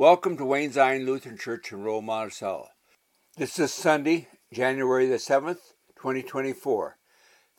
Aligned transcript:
Welcome 0.00 0.38
to 0.38 0.46
Wayne 0.46 0.72
Zion 0.72 1.04
Lutheran 1.04 1.36
Church 1.36 1.72
in 1.72 1.82
Roll 1.82 2.00
Monticello. 2.00 2.68
This 3.36 3.58
is 3.58 3.70
Sunday, 3.70 4.28
January 4.50 5.04
the 5.04 5.16
7th, 5.16 5.74
2024. 5.94 6.96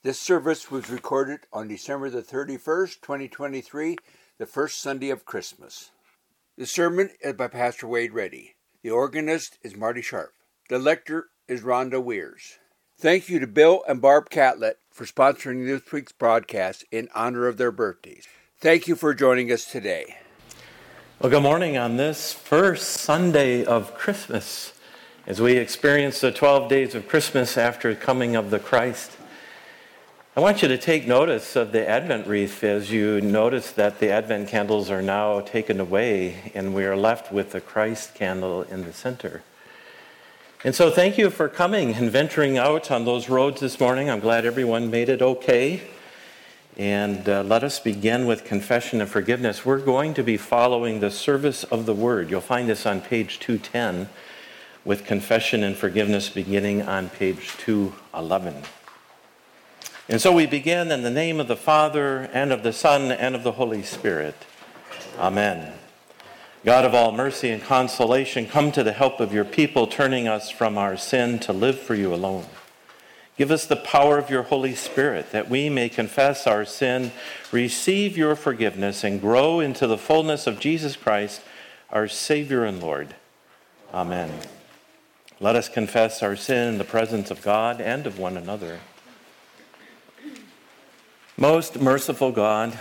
This 0.01 0.19
service 0.19 0.71
was 0.71 0.89
recorded 0.89 1.41
on 1.53 1.67
December 1.67 2.09
the 2.09 2.23
31st, 2.23 2.99
2023, 2.99 3.95
the 4.39 4.47
first 4.47 4.81
Sunday 4.81 5.11
of 5.11 5.23
Christmas. 5.23 5.91
The 6.57 6.65
sermon 6.65 7.11
is 7.21 7.33
by 7.33 7.47
Pastor 7.47 7.87
Wade 7.87 8.11
Reddy. 8.11 8.55
The 8.81 8.89
organist 8.89 9.59
is 9.61 9.75
Marty 9.75 10.01
Sharp. 10.01 10.33
The 10.67 10.79
lector 10.79 11.25
is 11.47 11.61
Rhonda 11.61 12.03
Weirs. 12.03 12.57
Thank 12.97 13.29
you 13.29 13.37
to 13.37 13.45
Bill 13.45 13.83
and 13.87 14.01
Barb 14.01 14.31
Catlett 14.31 14.79
for 14.89 15.05
sponsoring 15.05 15.67
this 15.67 15.91
week's 15.91 16.11
broadcast 16.11 16.85
in 16.91 17.07
honor 17.13 17.45
of 17.45 17.57
their 17.57 17.71
birthdays. 17.71 18.25
Thank 18.59 18.87
you 18.87 18.95
for 18.95 19.13
joining 19.13 19.51
us 19.51 19.65
today. 19.65 20.15
Well, 21.21 21.29
good 21.29 21.43
morning 21.43 21.77
on 21.77 21.97
this 21.97 22.33
first 22.33 22.87
Sunday 23.01 23.63
of 23.63 23.93
Christmas 23.93 24.73
as 25.27 25.39
we 25.39 25.57
experience 25.57 26.19
the 26.19 26.31
12 26.31 26.67
days 26.67 26.95
of 26.95 27.07
Christmas 27.07 27.59
after 27.59 27.93
the 27.93 27.99
coming 27.99 28.35
of 28.35 28.49
the 28.49 28.57
Christ. 28.57 29.11
I 30.35 30.39
want 30.39 30.63
you 30.63 30.67
to 30.67 30.79
take 30.79 31.05
notice 31.05 31.55
of 31.55 31.73
the 31.73 31.87
Advent 31.87 32.25
wreath 32.25 32.63
as 32.63 32.91
you 32.91 33.21
notice 33.21 33.69
that 33.73 33.99
the 33.99 34.09
Advent 34.09 34.49
candles 34.49 34.89
are 34.89 35.03
now 35.03 35.41
taken 35.41 35.79
away 35.79 36.51
and 36.55 36.73
we 36.73 36.85
are 36.85 36.97
left 36.97 37.31
with 37.31 37.51
the 37.51 37.61
Christ 37.61 38.15
candle 38.15 38.63
in 38.63 38.83
the 38.83 38.91
center. 38.91 39.43
And 40.63 40.73
so, 40.73 40.89
thank 40.89 41.19
you 41.19 41.29
for 41.29 41.47
coming 41.47 41.93
and 41.93 42.09
venturing 42.09 42.57
out 42.57 42.89
on 42.89 43.05
those 43.05 43.29
roads 43.29 43.61
this 43.61 43.79
morning. 43.79 44.09
I'm 44.09 44.21
glad 44.21 44.43
everyone 44.43 44.89
made 44.89 45.07
it 45.07 45.21
okay. 45.21 45.83
And 46.81 47.29
uh, 47.29 47.43
let 47.43 47.63
us 47.63 47.79
begin 47.79 48.25
with 48.25 48.43
confession 48.43 49.01
and 49.01 49.07
forgiveness. 49.07 49.63
We're 49.63 49.77
going 49.77 50.15
to 50.15 50.23
be 50.23 50.35
following 50.35 50.99
the 50.99 51.11
service 51.11 51.63
of 51.65 51.85
the 51.85 51.93
word. 51.93 52.31
You'll 52.31 52.41
find 52.41 52.67
this 52.67 52.87
on 52.87 53.01
page 53.01 53.37
210 53.37 54.09
with 54.83 55.05
confession 55.05 55.61
and 55.61 55.77
forgiveness 55.77 56.29
beginning 56.29 56.81
on 56.81 57.09
page 57.09 57.51
211. 57.59 58.63
And 60.09 60.19
so 60.19 60.33
we 60.33 60.47
begin 60.47 60.91
in 60.91 61.03
the 61.03 61.11
name 61.11 61.39
of 61.39 61.47
the 61.47 61.55
Father, 61.55 62.27
and 62.33 62.51
of 62.51 62.63
the 62.63 62.73
Son, 62.73 63.11
and 63.11 63.35
of 63.35 63.43
the 63.43 63.51
Holy 63.51 63.83
Spirit. 63.83 64.33
Amen. 65.19 65.73
God 66.65 66.83
of 66.83 66.95
all 66.95 67.11
mercy 67.11 67.51
and 67.51 67.61
consolation, 67.61 68.47
come 68.47 68.71
to 68.71 68.81
the 68.83 68.93
help 68.93 69.19
of 69.19 69.31
your 69.31 69.45
people, 69.45 69.85
turning 69.85 70.27
us 70.27 70.49
from 70.49 70.79
our 70.79 70.97
sin 70.97 71.37
to 71.41 71.53
live 71.53 71.79
for 71.79 71.93
you 71.93 72.11
alone. 72.11 72.47
Give 73.37 73.51
us 73.51 73.65
the 73.65 73.75
power 73.75 74.17
of 74.17 74.29
your 74.29 74.43
Holy 74.43 74.75
Spirit 74.75 75.31
that 75.31 75.49
we 75.49 75.69
may 75.69 75.89
confess 75.89 76.45
our 76.45 76.65
sin, 76.65 77.11
receive 77.51 78.17
your 78.17 78.35
forgiveness, 78.35 79.03
and 79.03 79.21
grow 79.21 79.59
into 79.59 79.87
the 79.87 79.97
fullness 79.97 80.47
of 80.47 80.59
Jesus 80.59 80.95
Christ, 80.95 81.41
our 81.89 82.07
Savior 82.07 82.65
and 82.65 82.81
Lord. 82.81 83.15
Amen. 83.93 84.31
Let 85.39 85.55
us 85.55 85.69
confess 85.69 86.21
our 86.21 86.35
sin 86.35 86.67
in 86.67 86.77
the 86.77 86.83
presence 86.83 87.31
of 87.31 87.41
God 87.41 87.81
and 87.81 88.05
of 88.05 88.19
one 88.19 88.37
another. 88.37 88.79
Most 91.37 91.81
merciful 91.81 92.31
God, 92.31 92.79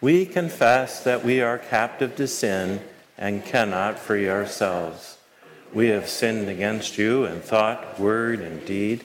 we 0.00 0.24
confess 0.24 1.04
that 1.04 1.24
we 1.24 1.42
are 1.42 1.58
captive 1.58 2.16
to 2.16 2.26
sin 2.26 2.80
and 3.18 3.44
cannot 3.44 3.98
free 3.98 4.30
ourselves. 4.30 5.18
We 5.74 5.88
have 5.88 6.08
sinned 6.08 6.48
against 6.48 6.96
you 6.96 7.26
in 7.26 7.42
thought, 7.42 8.00
word, 8.00 8.40
and 8.40 8.64
deed 8.64 9.04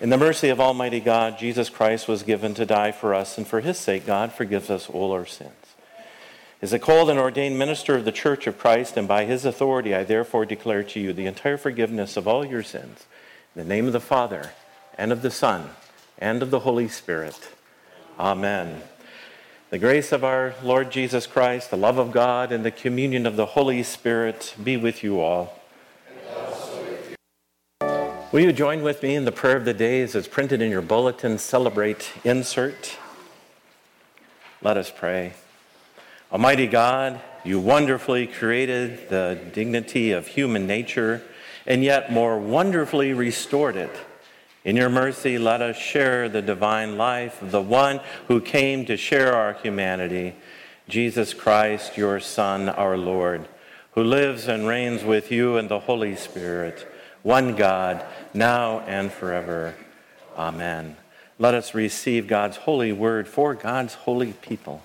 In 0.00 0.08
the 0.08 0.16
mercy 0.16 0.48
of 0.48 0.62
Almighty 0.62 0.98
God, 0.98 1.38
Jesus 1.38 1.68
Christ 1.68 2.08
was 2.08 2.22
given 2.22 2.54
to 2.54 2.64
die 2.64 2.90
for 2.90 3.12
us, 3.12 3.36
and 3.36 3.46
for 3.46 3.60
his 3.60 3.76
sake, 3.76 4.06
God 4.06 4.32
forgives 4.32 4.70
us 4.70 4.88
all 4.88 5.12
our 5.12 5.26
sins. 5.26 5.50
As 6.62 6.72
a 6.72 6.78
called 6.78 7.10
and 7.10 7.18
ordained 7.18 7.58
minister 7.58 7.96
of 7.96 8.06
the 8.06 8.12
Church 8.12 8.46
of 8.46 8.58
Christ, 8.58 8.96
and 8.96 9.06
by 9.06 9.26
his 9.26 9.44
authority, 9.44 9.94
I 9.94 10.04
therefore 10.04 10.46
declare 10.46 10.82
to 10.84 11.00
you 11.00 11.12
the 11.12 11.26
entire 11.26 11.58
forgiveness 11.58 12.16
of 12.16 12.26
all 12.26 12.46
your 12.46 12.62
sins. 12.62 13.04
In 13.54 13.62
the 13.62 13.68
name 13.68 13.86
of 13.86 13.92
the 13.92 14.00
Father, 14.00 14.52
and 14.96 15.12
of 15.12 15.20
the 15.20 15.30
Son, 15.30 15.68
and 16.16 16.42
of 16.42 16.50
the 16.50 16.60
Holy 16.60 16.88
Spirit. 16.88 17.50
Amen. 18.18 18.80
The 19.68 19.78
grace 19.78 20.12
of 20.12 20.24
our 20.24 20.54
Lord 20.62 20.90
Jesus 20.90 21.26
Christ, 21.26 21.70
the 21.70 21.76
love 21.76 21.98
of 21.98 22.10
God, 22.10 22.52
and 22.52 22.64
the 22.64 22.70
communion 22.70 23.26
of 23.26 23.36
the 23.36 23.44
Holy 23.44 23.82
Spirit 23.82 24.54
be 24.62 24.78
with 24.78 25.04
you 25.04 25.20
all. 25.20 25.59
Will 28.32 28.42
you 28.42 28.52
join 28.52 28.82
with 28.82 29.02
me 29.02 29.16
in 29.16 29.24
the 29.24 29.32
prayer 29.32 29.56
of 29.56 29.64
the 29.64 29.74
day 29.74 30.02
as 30.02 30.28
printed 30.28 30.62
in 30.62 30.70
your 30.70 30.82
bulletin? 30.82 31.36
Celebrate 31.36 32.12
insert. 32.22 32.96
Let 34.62 34.76
us 34.76 34.92
pray. 34.96 35.32
Almighty 36.30 36.68
God, 36.68 37.20
you 37.42 37.58
wonderfully 37.58 38.28
created 38.28 39.08
the 39.08 39.36
dignity 39.52 40.12
of 40.12 40.28
human 40.28 40.68
nature 40.68 41.22
and 41.66 41.82
yet 41.82 42.12
more 42.12 42.38
wonderfully 42.38 43.12
restored 43.12 43.74
it. 43.74 43.90
In 44.64 44.76
your 44.76 44.90
mercy, 44.90 45.36
let 45.36 45.60
us 45.60 45.76
share 45.76 46.28
the 46.28 46.40
divine 46.40 46.96
life 46.96 47.42
of 47.42 47.50
the 47.50 47.60
one 47.60 47.98
who 48.28 48.40
came 48.40 48.86
to 48.86 48.96
share 48.96 49.34
our 49.34 49.54
humanity, 49.54 50.36
Jesus 50.88 51.34
Christ, 51.34 51.96
your 51.96 52.20
Son, 52.20 52.68
our 52.68 52.96
Lord, 52.96 53.48
who 53.94 54.04
lives 54.04 54.46
and 54.46 54.68
reigns 54.68 55.02
with 55.02 55.32
you 55.32 55.56
in 55.56 55.66
the 55.66 55.80
Holy 55.80 56.14
Spirit 56.14 56.86
one 57.22 57.56
God, 57.56 58.04
now 58.32 58.80
and 58.80 59.12
forever. 59.12 59.74
Amen. 60.36 60.96
Let 61.38 61.54
us 61.54 61.74
receive 61.74 62.26
God's 62.26 62.56
holy 62.58 62.92
word 62.92 63.28
for 63.28 63.54
God's 63.54 63.94
holy 63.94 64.32
people. 64.34 64.82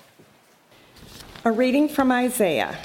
A 1.43 1.51
reading 1.51 1.87
from 1.87 2.11
Isaiah. 2.11 2.77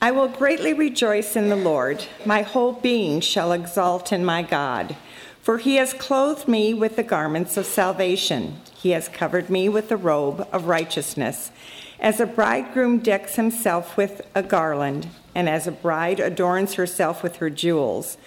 I 0.00 0.10
will 0.10 0.28
greatly 0.28 0.72
rejoice 0.72 1.34
in 1.34 1.48
the 1.48 1.56
Lord. 1.56 2.04
My 2.24 2.42
whole 2.42 2.72
being 2.72 3.20
shall 3.20 3.52
exult 3.52 4.12
in 4.12 4.24
my 4.24 4.42
God. 4.42 4.96
For 5.42 5.58
he 5.58 5.76
has 5.76 5.92
clothed 5.94 6.46
me 6.46 6.74
with 6.74 6.96
the 6.96 7.02
garments 7.02 7.56
of 7.56 7.66
salvation. 7.66 8.58
He 8.76 8.90
has 8.90 9.08
covered 9.08 9.48
me 9.48 9.68
with 9.68 9.88
the 9.88 9.96
robe 9.96 10.46
of 10.52 10.66
righteousness. 10.66 11.50
As 11.98 12.20
a 12.20 12.26
bridegroom 12.26 12.98
decks 12.98 13.36
himself 13.36 13.96
with 13.96 14.22
a 14.34 14.42
garland, 14.42 15.08
and 15.34 15.48
as 15.48 15.66
a 15.66 15.72
bride 15.72 16.20
adorns 16.20 16.74
herself 16.74 17.22
with 17.22 17.36
her 17.36 17.50
jewels, 17.50 18.18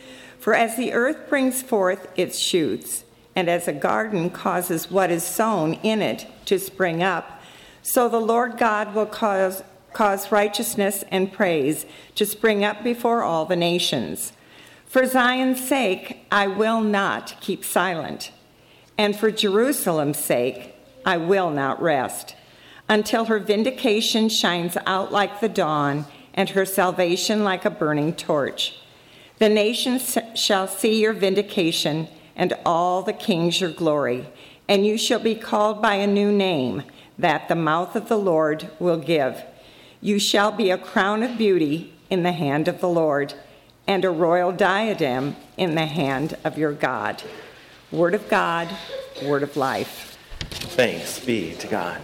for 0.42 0.56
as 0.56 0.76
the 0.76 0.92
earth 0.92 1.30
brings 1.30 1.62
forth 1.62 2.08
its 2.18 2.40
shoots, 2.40 3.06
and 3.36 3.48
as 3.48 3.68
a 3.68 3.74
garden 3.74 4.32
causes 4.32 4.90
what 4.90 5.12
is 5.12 5.24
sown 5.24 5.76
in 5.76 6.02
it 6.02 6.26
to 6.46 6.58
spring 6.58 7.04
up, 7.04 7.40
so 7.84 8.10
the 8.10 8.20
Lord 8.20 8.58
God 8.58 8.96
will 8.96 9.06
cause, 9.06 9.64
cause 9.94 10.32
righteousness 10.32 11.04
and 11.12 11.32
praise 11.32 11.86
to 12.16 12.26
spring 12.26 12.64
up 12.64 12.84
before 12.84 13.22
all 13.22 13.46
the 13.46 13.56
nations. 13.56 14.34
For 14.88 15.06
Zion's 15.06 15.64
sake, 15.64 16.26
I 16.32 16.48
will 16.48 16.82
not 16.82 17.36
keep 17.40 17.64
silent, 17.64 18.32
and 18.98 19.16
for 19.16 19.30
Jerusalem's 19.30 20.18
sake, 20.18 20.76
I 21.06 21.18
will 21.18 21.52
not 21.52 21.80
rest, 21.80 22.36
until 22.90 23.26
her 23.26 23.38
vindication 23.38 24.28
shines 24.28 24.76
out 24.88 25.12
like 25.12 25.40
the 25.40 25.50
dawn, 25.50 26.06
and 26.34 26.50
her 26.50 26.66
salvation 26.66 27.44
like 27.44 27.64
a 27.64 27.70
burning 27.70 28.14
torch. 28.16 28.81
The 29.42 29.50
nations 29.50 30.20
shall 30.36 30.68
see 30.68 31.02
your 31.02 31.14
vindication, 31.14 32.10
and 32.36 32.54
all 32.64 33.02
the 33.02 33.12
kings 33.12 33.60
your 33.60 33.72
glory, 33.72 34.28
and 34.70 34.86
you 34.86 35.00
shall 35.00 35.18
be 35.18 35.34
called 35.34 35.82
by 35.82 35.96
a 35.96 36.06
new 36.06 36.32
name 36.32 36.84
that 37.18 37.48
the 37.48 37.56
mouth 37.56 37.96
of 37.96 38.08
the 38.08 38.20
Lord 38.20 38.70
will 38.78 39.00
give. 39.00 39.44
You 40.00 40.20
shall 40.20 40.52
be 40.52 40.70
a 40.70 40.78
crown 40.78 41.24
of 41.24 41.40
beauty 41.40 41.92
in 42.12 42.22
the 42.22 42.34
hand 42.34 42.68
of 42.68 42.82
the 42.82 42.88
Lord, 42.88 43.34
and 43.88 44.06
a 44.06 44.12
royal 44.12 44.52
diadem 44.52 45.36
in 45.58 45.74
the 45.74 45.88
hand 45.88 46.38
of 46.44 46.60
your 46.60 46.74
God. 46.74 47.24
Word 47.92 48.14
of 48.14 48.30
God, 48.30 48.70
word 49.24 49.42
of 49.42 49.58
life. 49.58 50.20
Thanks 50.52 51.18
be 51.18 51.56
to 51.56 51.66
God. 51.66 52.00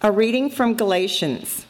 A 0.00 0.10
reading 0.10 0.48
from 0.48 0.72
Galatians. 0.72 1.66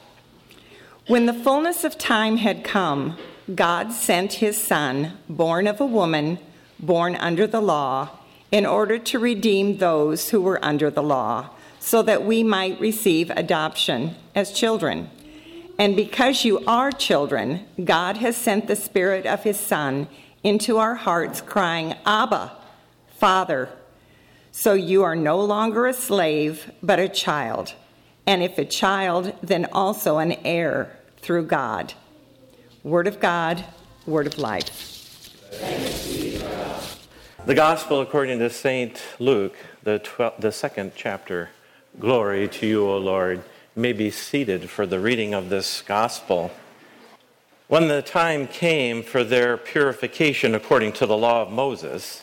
When 1.08 1.26
the 1.26 1.34
fullness 1.34 1.82
of 1.82 1.98
time 1.98 2.36
had 2.36 2.62
come, 2.62 3.18
God 3.52 3.92
sent 3.92 4.34
his 4.34 4.62
Son, 4.62 5.18
born 5.28 5.66
of 5.66 5.80
a 5.80 5.86
woman, 5.86 6.38
born 6.78 7.14
under 7.16 7.46
the 7.46 7.60
law, 7.60 8.10
in 8.50 8.64
order 8.64 8.98
to 8.98 9.18
redeem 9.18 9.78
those 9.78 10.30
who 10.30 10.40
were 10.40 10.64
under 10.64 10.90
the 10.90 11.02
law, 11.02 11.50
so 11.78 12.02
that 12.02 12.24
we 12.24 12.42
might 12.42 12.80
receive 12.80 13.30
adoption 13.30 14.14
as 14.34 14.52
children. 14.52 15.10
And 15.78 15.96
because 15.96 16.44
you 16.44 16.64
are 16.66 16.90
children, 16.90 17.66
God 17.82 18.16
has 18.18 18.36
sent 18.36 18.66
the 18.66 18.76
Spirit 18.76 19.26
of 19.26 19.42
His 19.42 19.58
Son 19.58 20.08
into 20.42 20.78
our 20.78 20.94
hearts, 20.94 21.40
crying, 21.40 21.94
Abba, 22.06 22.52
Father. 23.16 23.68
So 24.52 24.72
you 24.74 25.02
are 25.02 25.16
no 25.16 25.40
longer 25.40 25.86
a 25.86 25.92
slave, 25.92 26.70
but 26.82 26.98
a 26.98 27.08
child. 27.08 27.74
And 28.26 28.42
if 28.42 28.56
a 28.56 28.64
child, 28.64 29.34
then 29.42 29.66
also 29.72 30.18
an 30.18 30.32
heir 30.44 30.96
through 31.18 31.46
God. 31.46 31.92
Word 32.84 33.06
of 33.06 33.18
God, 33.18 33.64
word 34.06 34.26
of 34.26 34.36
life. 34.36 35.30
The 37.46 37.54
Gospel 37.54 38.02
according 38.02 38.40
to 38.40 38.50
St. 38.50 39.00
Luke, 39.18 39.56
the, 39.84 40.00
tw- 40.00 40.38
the 40.38 40.52
second 40.52 40.92
chapter. 40.94 41.48
Glory 41.98 42.46
to 42.46 42.66
you, 42.66 42.86
O 42.86 42.98
Lord. 42.98 43.38
You 43.74 43.80
may 43.80 43.94
be 43.94 44.10
seated 44.10 44.68
for 44.68 44.84
the 44.84 45.00
reading 45.00 45.32
of 45.32 45.48
this 45.48 45.80
Gospel. 45.80 46.50
When 47.68 47.88
the 47.88 48.02
time 48.02 48.46
came 48.46 49.02
for 49.02 49.24
their 49.24 49.56
purification 49.56 50.54
according 50.54 50.92
to 50.92 51.06
the 51.06 51.16
law 51.16 51.40
of 51.40 51.50
Moses, 51.50 52.22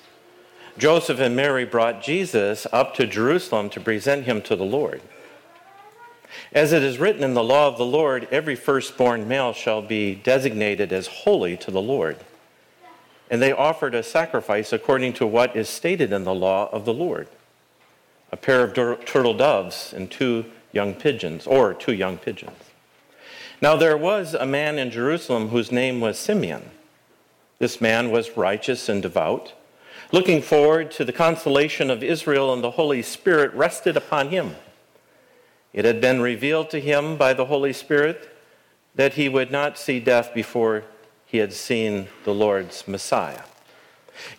Joseph 0.77 1.19
and 1.19 1.35
Mary 1.35 1.65
brought 1.65 2.03
Jesus 2.03 2.67
up 2.71 2.93
to 2.93 3.07
Jerusalem 3.07 3.71
to 3.71 3.79
present 3.79 4.25
him 4.25 4.43
to 4.43 4.55
the 4.55 4.63
Lord. 4.63 5.01
As 6.53 6.73
it 6.73 6.83
is 6.83 6.99
written 6.99 7.23
in 7.23 7.33
the 7.33 7.43
law 7.43 7.67
of 7.67 7.77
the 7.77 7.85
Lord, 7.85 8.27
every 8.31 8.55
firstborn 8.55 9.27
male 9.27 9.53
shall 9.53 9.81
be 9.81 10.15
designated 10.15 10.91
as 10.91 11.07
holy 11.07 11.57
to 11.57 11.71
the 11.71 11.81
Lord. 11.81 12.17
And 13.29 13.41
they 13.41 13.51
offered 13.51 13.95
a 13.95 14.03
sacrifice 14.03 14.73
according 14.73 15.13
to 15.13 15.27
what 15.27 15.55
is 15.55 15.69
stated 15.69 16.11
in 16.11 16.23
the 16.23 16.33
law 16.33 16.69
of 16.71 16.85
the 16.85 16.93
Lord 16.93 17.27
a 18.33 18.37
pair 18.37 18.63
of 18.63 18.73
turtle 18.73 19.33
doves 19.33 19.91
and 19.93 20.09
two 20.09 20.45
young 20.71 20.93
pigeons, 20.93 21.45
or 21.45 21.73
two 21.73 21.93
young 21.93 22.17
pigeons. 22.17 22.57
Now 23.61 23.75
there 23.75 23.97
was 23.97 24.33
a 24.33 24.45
man 24.45 24.79
in 24.79 24.89
Jerusalem 24.89 25.49
whose 25.49 25.69
name 25.69 25.99
was 25.99 26.17
Simeon. 26.17 26.69
This 27.59 27.81
man 27.81 28.09
was 28.09 28.37
righteous 28.37 28.87
and 28.87 29.01
devout 29.01 29.51
Looking 30.13 30.41
forward 30.41 30.91
to 30.91 31.05
the 31.05 31.13
consolation 31.13 31.89
of 31.89 32.03
Israel 32.03 32.53
and 32.53 32.61
the 32.61 32.71
Holy 32.71 33.01
Spirit 33.01 33.53
rested 33.53 33.95
upon 33.95 34.27
him. 34.27 34.57
It 35.73 35.85
had 35.85 36.01
been 36.01 36.21
revealed 36.21 36.69
to 36.71 36.79
him 36.79 37.17
by 37.17 37.33
the 37.33 37.45
Holy 37.45 37.73
Spirit 37.73 38.29
that 38.95 39.13
he 39.13 39.29
would 39.29 39.51
not 39.51 39.77
see 39.77 39.99
death 39.99 40.33
before 40.33 40.83
he 41.25 41.37
had 41.37 41.53
seen 41.53 42.07
the 42.25 42.33
Lord's 42.33 42.87
Messiah. 42.87 43.43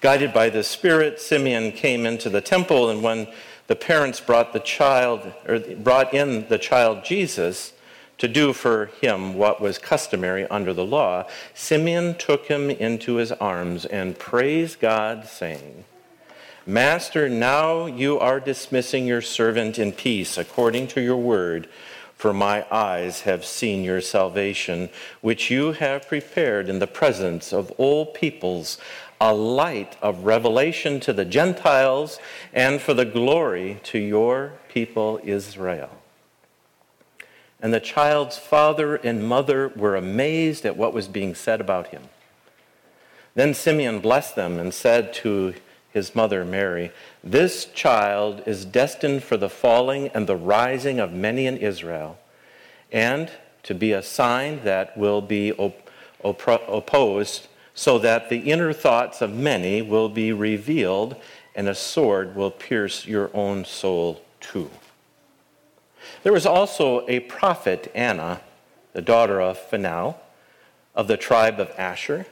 Guided 0.00 0.32
by 0.34 0.50
the 0.50 0.62
Spirit, 0.62 1.20
Simeon 1.20 1.72
came 1.72 2.04
into 2.04 2.28
the 2.28 2.42
temple, 2.42 2.90
and 2.90 3.02
when 3.02 3.28
the 3.66 3.76
parents 3.76 4.20
brought 4.20 4.52
the 4.52 4.60
child, 4.60 5.32
or 5.48 5.58
brought 5.58 6.12
in 6.12 6.46
the 6.48 6.58
child 6.58 7.04
Jesus, 7.04 7.72
to 8.18 8.28
do 8.28 8.52
for 8.52 8.86
him 9.00 9.34
what 9.34 9.60
was 9.60 9.78
customary 9.78 10.46
under 10.48 10.72
the 10.72 10.84
law, 10.84 11.26
Simeon 11.54 12.14
took 12.18 12.46
him 12.46 12.70
into 12.70 13.14
his 13.14 13.32
arms 13.32 13.84
and 13.86 14.18
praised 14.18 14.78
God, 14.78 15.26
saying, 15.26 15.84
Master, 16.66 17.28
now 17.28 17.86
you 17.86 18.20
are 18.20 18.38
dismissing 18.38 19.04
your 19.04 19.20
servant 19.20 19.80
in 19.80 19.90
peace 19.90 20.38
according 20.38 20.86
to 20.88 21.00
your 21.00 21.16
word, 21.16 21.68
for 22.14 22.32
my 22.32 22.64
eyes 22.70 23.22
have 23.22 23.44
seen 23.44 23.82
your 23.82 24.00
salvation, 24.00 24.88
which 25.20 25.50
you 25.50 25.72
have 25.72 26.06
prepared 26.06 26.68
in 26.68 26.78
the 26.78 26.86
presence 26.86 27.52
of 27.52 27.72
all 27.78 28.06
peoples, 28.06 28.78
a 29.20 29.34
light 29.34 29.96
of 30.00 30.24
revelation 30.24 31.00
to 31.00 31.12
the 31.12 31.24
Gentiles 31.24 32.20
and 32.52 32.80
for 32.80 32.94
the 32.94 33.04
glory 33.04 33.80
to 33.82 33.98
your 33.98 34.52
people 34.68 35.18
Israel. 35.24 35.90
And 37.60 37.74
the 37.74 37.80
child's 37.80 38.38
father 38.38 38.94
and 38.94 39.26
mother 39.26 39.68
were 39.74 39.96
amazed 39.96 40.64
at 40.64 40.76
what 40.76 40.94
was 40.94 41.08
being 41.08 41.34
said 41.34 41.60
about 41.60 41.88
him. 41.88 42.02
Then 43.34 43.52
Simeon 43.52 43.98
blessed 43.98 44.36
them 44.36 44.60
and 44.60 44.72
said 44.72 45.12
to 45.14 45.54
his 45.92 46.14
mother 46.14 46.44
Mary, 46.44 46.90
This 47.22 47.66
child 47.66 48.42
is 48.46 48.64
destined 48.64 49.22
for 49.22 49.36
the 49.36 49.48
falling 49.48 50.08
and 50.08 50.26
the 50.26 50.36
rising 50.36 50.98
of 50.98 51.12
many 51.12 51.46
in 51.46 51.56
Israel, 51.56 52.18
and 52.90 53.30
to 53.62 53.74
be 53.74 53.92
a 53.92 54.02
sign 54.02 54.64
that 54.64 54.96
will 54.96 55.20
be 55.20 55.52
op- 55.52 55.90
op- 56.22 56.68
opposed, 56.68 57.46
so 57.74 57.98
that 57.98 58.28
the 58.28 58.50
inner 58.50 58.72
thoughts 58.72 59.22
of 59.22 59.32
many 59.32 59.82
will 59.82 60.08
be 60.08 60.32
revealed, 60.32 61.16
and 61.54 61.68
a 61.68 61.74
sword 61.74 62.34
will 62.34 62.50
pierce 62.50 63.06
your 63.06 63.30
own 63.34 63.64
soul 63.64 64.22
too. 64.40 64.70
There 66.22 66.32
was 66.32 66.46
also 66.46 67.06
a 67.08 67.20
prophet, 67.20 67.90
Anna, 67.94 68.40
the 68.92 69.02
daughter 69.02 69.40
of 69.40 69.58
Phanuel, 69.58 70.20
of 70.94 71.08
the 71.08 71.16
tribe 71.16 71.58
of 71.58 71.70
Asher. 71.78 72.26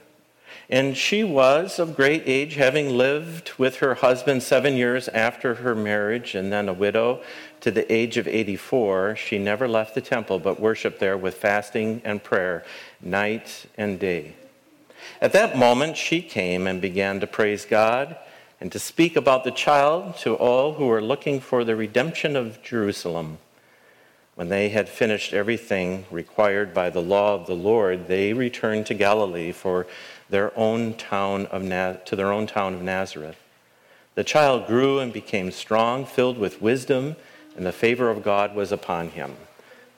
And 0.69 0.97
she 0.97 1.25
was 1.25 1.79
of 1.79 1.97
great 1.97 2.23
age, 2.26 2.55
having 2.55 2.97
lived 2.97 3.52
with 3.58 3.76
her 3.76 3.97
husband 3.97 4.43
seven 4.43 4.76
years 4.76 5.08
after 5.08 5.56
her 5.56 5.75
marriage, 5.75 6.35
and 6.35 6.52
then 6.52 6.69
a 6.69 6.73
widow 6.73 7.23
to 7.61 7.70
the 7.70 7.91
age 7.93 8.17
of 8.17 8.29
84. 8.29 9.17
She 9.17 9.38
never 9.38 9.67
left 9.67 9.94
the 9.94 10.00
temple, 10.00 10.38
but 10.38 10.61
worshiped 10.61 11.00
there 11.00 11.17
with 11.17 11.35
fasting 11.35 12.02
and 12.05 12.23
prayer 12.23 12.64
night 13.00 13.67
and 13.76 13.99
day. 13.99 14.35
At 15.20 15.32
that 15.32 15.56
moment, 15.56 15.97
she 15.97 16.23
came 16.23 16.67
and 16.67 16.81
began 16.81 17.20
to 17.20 17.26
praise 17.26 17.64
God 17.64 18.17
and 18.61 18.70
to 18.73 18.79
speak 18.79 19.17
about 19.17 19.44
the 19.44 19.50
child 19.50 20.17
to 20.19 20.35
all 20.35 20.75
who 20.75 20.87
were 20.87 21.03
looking 21.03 21.41
for 21.41 21.64
the 21.64 21.76
redemption 21.76 22.37
of 22.37 22.62
Jerusalem. 22.62 23.38
When 24.35 24.49
they 24.49 24.70
had 24.70 24.88
finished 24.88 25.32
everything 25.32 26.06
required 26.11 26.73
by 26.73 26.91
the 26.91 27.03
law 27.03 27.35
of 27.35 27.46
the 27.46 27.55
Lord, 27.55 28.08
they 28.08 28.32
returned 28.32 28.87
to 28.87 28.94
Galilee 28.94 29.53
for 29.53 29.87
their 30.31 30.56
own 30.59 30.94
town 30.94 31.47
of 31.47 31.62
Na- 31.62 31.94
to 32.05 32.17
their 32.17 32.32
own 32.32 32.47
town 32.47 32.75
of 32.75 32.82
Nazareth. 32.82 33.37
The 34.15 34.25
child 34.25 34.67
grew 34.67 34.99
and 34.99 35.12
became 35.12 35.50
strong, 35.50 36.05
filled 36.05 36.38
with 36.38 36.62
wisdom, 36.62 37.17
and 37.56 37.67
the 37.67 37.73
favor 37.73 38.11
of 38.11 38.23
God 38.23 38.55
was 38.55 38.73
upon 38.73 39.11
him. 39.11 39.37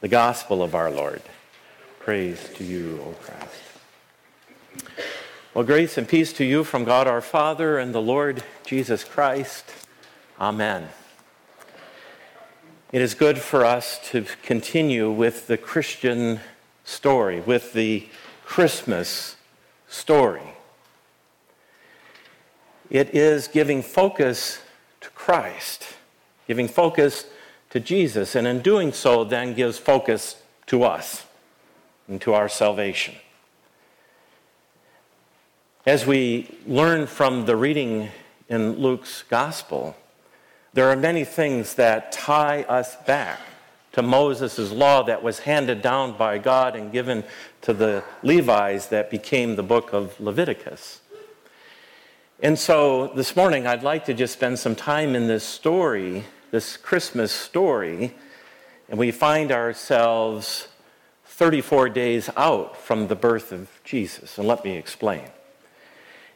The 0.01 0.09
gospel 0.09 0.63
of 0.63 0.75
our 0.75 0.91
Lord. 0.91 1.23
Praise 2.01 2.51
to 2.57 2.65
you, 2.65 3.01
O 3.07 3.15
Christ. 3.23 3.63
Well, 5.55 5.65
grace 5.65 5.99
and 5.99 6.09
peace 6.09 6.33
to 6.35 6.45
you 6.45 6.65
from 6.65 6.85
God 6.85 7.07
our 7.07 7.21
Father 7.21 7.79
and 7.79 7.95
the 7.95 8.01
Lord 8.01 8.43
Jesus 8.65 9.05
Christ. 9.05 9.67
Amen. 10.41 10.89
It 12.91 13.01
is 13.01 13.15
good 13.15 13.39
for 13.39 13.65
us 13.65 13.99
to 14.11 14.27
continue 14.43 15.11
with 15.11 15.47
the 15.47 15.57
Christian 15.57 16.41
story, 16.85 17.41
with 17.41 17.73
the 17.73 18.09
Christmas 18.45 19.37
story. 19.93 20.55
It 22.91 23.15
is 23.15 23.47
giving 23.47 23.83
focus 23.83 24.59
to 25.03 25.11
Christ, 25.11 25.87
giving 26.47 26.67
focus 26.67 27.27
to 27.71 27.79
Jesus, 27.79 28.35
and 28.35 28.47
in 28.47 28.61
doing 28.61 28.93
so, 28.93 29.23
then 29.25 29.55
gives 29.55 29.79
focus 29.79 30.37
to 30.67 30.83
us 30.83 31.27
and 32.09 32.21
to 32.23 32.33
our 32.33 32.49
salvation. 32.49 33.15
As 35.85 36.07
we 36.07 36.55
learn 36.67 37.07
from 37.07 37.45
the 37.45 37.57
reading 37.57 38.09
in 38.49 38.79
Luke's 38.79 39.25
gospel, 39.29 39.97
there 40.73 40.89
are 40.91 40.97
many 40.97 41.25
things 41.25 41.75
that 41.75 42.13
tie 42.13 42.63
us 42.63 42.97
back 43.05 43.41
to 43.93 44.03
Moses' 44.03 44.73
law 44.73 45.03
that 45.03 45.23
was 45.23 45.41
handed 45.41 45.83
down 45.83 46.17
by 46.17 46.39
God 46.39 46.75
and 46.75 46.91
given 46.91 47.25
to 47.63 47.73
the 47.73 48.03
Levites 48.23 48.87
that 48.87 49.11
became 49.11 49.57
the 49.57 49.63
book 49.63 49.93
of 49.93 50.19
Leviticus. 50.19 51.01
And 52.41 52.59
so 52.59 53.13
this 53.15 53.37
morning, 53.37 53.67
I'd 53.67 53.83
like 53.83 54.07
to 54.07 54.15
just 54.15 54.33
spend 54.33 54.59
some 54.59 54.75
time 54.75 55.15
in 55.15 55.29
this 55.29 55.45
story, 55.45 56.25
this 56.51 56.77
Christmas 56.77 57.31
story, 57.31 58.15
and 58.89 58.99
we 58.99 59.11
find 59.11 59.53
ourselves 59.53 60.69
34 61.27 61.89
days 61.91 62.31
out 62.37 62.77
from 62.77 63.09
the 63.09 63.15
birth 63.15 63.53
of 63.53 63.69
Jesus. 63.85 64.39
And 64.39 64.49
let 64.49 64.65
me 64.65 64.77
explain. 64.77 65.29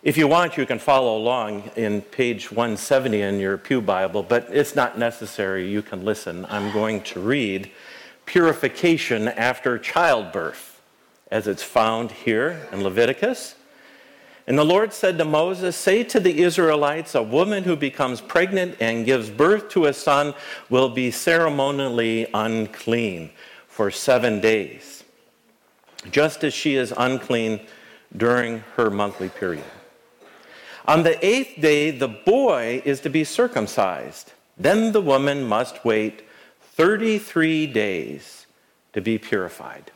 If 0.06 0.16
you 0.16 0.28
want, 0.28 0.56
you 0.56 0.66
can 0.66 0.78
follow 0.78 1.16
along 1.16 1.72
in 1.74 2.00
page 2.00 2.52
170 2.52 3.22
in 3.22 3.40
your 3.40 3.58
Pew 3.58 3.80
Bible, 3.80 4.22
but 4.22 4.46
it's 4.52 4.76
not 4.76 4.96
necessary. 4.96 5.68
You 5.68 5.82
can 5.82 6.04
listen. 6.04 6.46
I'm 6.48 6.72
going 6.72 7.00
to 7.02 7.18
read 7.18 7.72
Purification 8.24 9.26
After 9.26 9.80
Childbirth, 9.80 10.80
as 11.28 11.48
it's 11.48 11.64
found 11.64 12.12
here 12.12 12.68
in 12.70 12.84
Leviticus. 12.84 13.56
And 14.46 14.56
the 14.56 14.64
Lord 14.64 14.92
said 14.92 15.18
to 15.18 15.24
Moses, 15.24 15.74
Say 15.74 16.04
to 16.04 16.20
the 16.20 16.40
Israelites, 16.40 17.16
a 17.16 17.22
woman 17.24 17.64
who 17.64 17.74
becomes 17.74 18.20
pregnant 18.20 18.76
and 18.78 19.06
gives 19.06 19.28
birth 19.28 19.70
to 19.70 19.86
a 19.86 19.92
son 19.92 20.34
will 20.70 20.88
be 20.88 21.10
ceremonially 21.10 22.28
unclean 22.32 23.32
for 23.66 23.90
seven 23.90 24.40
days, 24.40 25.02
just 26.12 26.44
as 26.44 26.54
she 26.54 26.76
is 26.76 26.94
unclean 26.96 27.58
during 28.16 28.60
her 28.76 28.88
monthly 28.88 29.30
period. 29.30 29.64
On 30.86 31.02
the 31.02 31.24
eighth 31.24 31.60
day, 31.60 31.90
the 31.90 32.08
boy 32.08 32.80
is 32.84 33.00
to 33.00 33.10
be 33.10 33.24
circumcised. 33.24 34.32
Then 34.56 34.92
the 34.92 35.00
woman 35.00 35.44
must 35.44 35.84
wait 35.84 36.22
33 36.60 37.66
days 37.66 38.46
to 38.92 39.00
be 39.00 39.18
purified. 39.18 39.90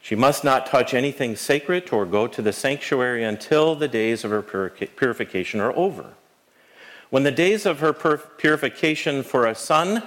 She 0.00 0.14
must 0.14 0.44
not 0.44 0.66
touch 0.66 0.94
anything 0.94 1.36
sacred 1.36 1.92
or 1.92 2.06
go 2.06 2.26
to 2.26 2.40
the 2.40 2.52
sanctuary 2.52 3.24
until 3.24 3.74
the 3.74 3.88
days 3.88 4.24
of 4.24 4.30
her 4.30 4.70
purification 4.70 5.60
are 5.60 5.76
over. 5.76 6.14
When 7.10 7.24
the 7.24 7.30
days 7.30 7.66
of 7.66 7.80
her 7.80 7.92
purification 7.92 9.22
for 9.22 9.46
a 9.46 9.54
son 9.54 10.04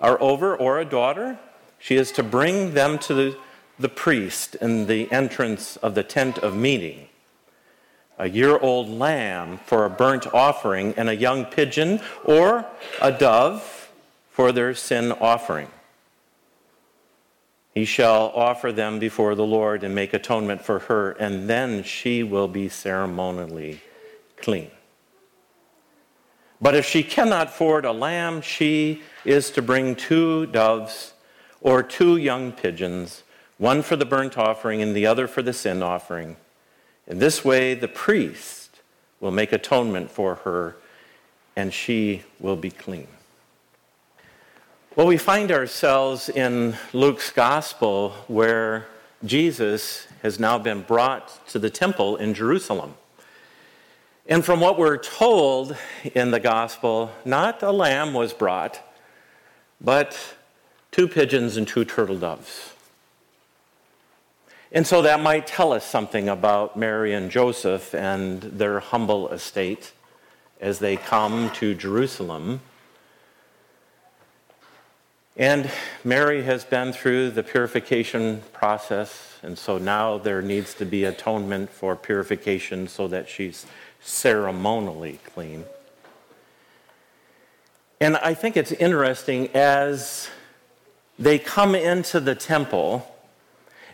are 0.00 0.20
over 0.20 0.56
or 0.56 0.78
a 0.78 0.84
daughter, 0.84 1.38
she 1.78 1.96
is 1.96 2.12
to 2.12 2.22
bring 2.22 2.74
them 2.74 2.98
to 3.00 3.14
the, 3.14 3.38
the 3.78 3.88
priest 3.88 4.54
in 4.56 4.86
the 4.86 5.10
entrance 5.10 5.76
of 5.78 5.94
the 5.94 6.04
tent 6.04 6.38
of 6.38 6.54
meeting. 6.54 7.08
A 8.18 8.28
year 8.28 8.58
old 8.58 8.88
lamb 8.88 9.58
for 9.64 9.84
a 9.84 9.90
burnt 9.90 10.26
offering, 10.34 10.94
and 10.96 11.08
a 11.08 11.16
young 11.16 11.44
pigeon 11.44 12.00
or 12.24 12.66
a 13.00 13.12
dove 13.12 13.90
for 14.30 14.52
their 14.52 14.74
sin 14.74 15.12
offering. 15.12 15.68
He 17.74 17.84
shall 17.84 18.32
offer 18.34 18.72
them 18.72 18.98
before 18.98 19.36
the 19.36 19.46
Lord 19.46 19.84
and 19.84 19.94
make 19.94 20.12
atonement 20.12 20.62
for 20.62 20.80
her, 20.80 21.12
and 21.12 21.48
then 21.48 21.84
she 21.84 22.24
will 22.24 22.48
be 22.48 22.68
ceremonially 22.68 23.80
clean. 24.36 24.70
But 26.60 26.74
if 26.74 26.84
she 26.84 27.04
cannot 27.04 27.48
afford 27.48 27.84
a 27.84 27.92
lamb, 27.92 28.42
she 28.42 29.02
is 29.24 29.50
to 29.52 29.62
bring 29.62 29.94
two 29.94 30.46
doves 30.46 31.12
or 31.60 31.84
two 31.84 32.16
young 32.16 32.50
pigeons, 32.50 33.22
one 33.58 33.82
for 33.82 33.94
the 33.94 34.04
burnt 34.04 34.36
offering 34.36 34.82
and 34.82 34.94
the 34.94 35.06
other 35.06 35.28
for 35.28 35.42
the 35.42 35.52
sin 35.52 35.82
offering. 35.82 36.36
In 37.08 37.18
this 37.18 37.42
way, 37.42 37.72
the 37.72 37.88
priest 37.88 38.80
will 39.18 39.30
make 39.30 39.50
atonement 39.50 40.10
for 40.10 40.36
her, 40.36 40.76
and 41.56 41.72
she 41.72 42.22
will 42.38 42.54
be 42.54 42.70
clean. 42.70 43.08
Well, 44.94 45.06
we 45.06 45.16
find 45.16 45.50
ourselves 45.50 46.28
in 46.28 46.76
Luke's 46.92 47.30
gospel 47.30 48.10
where 48.26 48.86
Jesus 49.24 50.06
has 50.22 50.38
now 50.38 50.58
been 50.58 50.82
brought 50.82 51.46
to 51.48 51.58
the 51.58 51.70
temple 51.70 52.16
in 52.16 52.34
Jerusalem. 52.34 52.94
And 54.26 54.44
from 54.44 54.60
what 54.60 54.78
we're 54.78 54.98
told 54.98 55.76
in 56.14 56.30
the 56.30 56.40
gospel, 56.40 57.10
not 57.24 57.62
a 57.62 57.72
lamb 57.72 58.12
was 58.12 58.34
brought, 58.34 58.80
but 59.80 60.36
two 60.90 61.08
pigeons 61.08 61.56
and 61.56 61.66
two 61.66 61.86
turtle 61.86 62.18
doves. 62.18 62.74
And 64.70 64.86
so 64.86 65.02
that 65.02 65.20
might 65.20 65.46
tell 65.46 65.72
us 65.72 65.84
something 65.84 66.28
about 66.28 66.76
Mary 66.76 67.14
and 67.14 67.30
Joseph 67.30 67.94
and 67.94 68.42
their 68.42 68.80
humble 68.80 69.28
estate 69.30 69.92
as 70.60 70.78
they 70.78 70.96
come 70.96 71.50
to 71.52 71.74
Jerusalem 71.74 72.60
and 75.38 75.70
Mary 76.02 76.42
has 76.42 76.64
been 76.64 76.92
through 76.92 77.30
the 77.30 77.44
purification 77.44 78.42
process, 78.52 79.38
and 79.40 79.56
so 79.56 79.78
now 79.78 80.18
there 80.18 80.42
needs 80.42 80.74
to 80.74 80.84
be 80.84 81.04
atonement 81.04 81.70
for 81.70 81.94
purification 81.94 82.88
so 82.88 83.06
that 83.06 83.28
she's 83.28 83.64
ceremonially 84.00 85.20
clean. 85.24 85.64
And 88.00 88.16
I 88.16 88.34
think 88.34 88.56
it's 88.56 88.72
interesting 88.72 89.48
as 89.54 90.28
they 91.20 91.38
come 91.38 91.76
into 91.76 92.18
the 92.18 92.34
temple, 92.34 93.06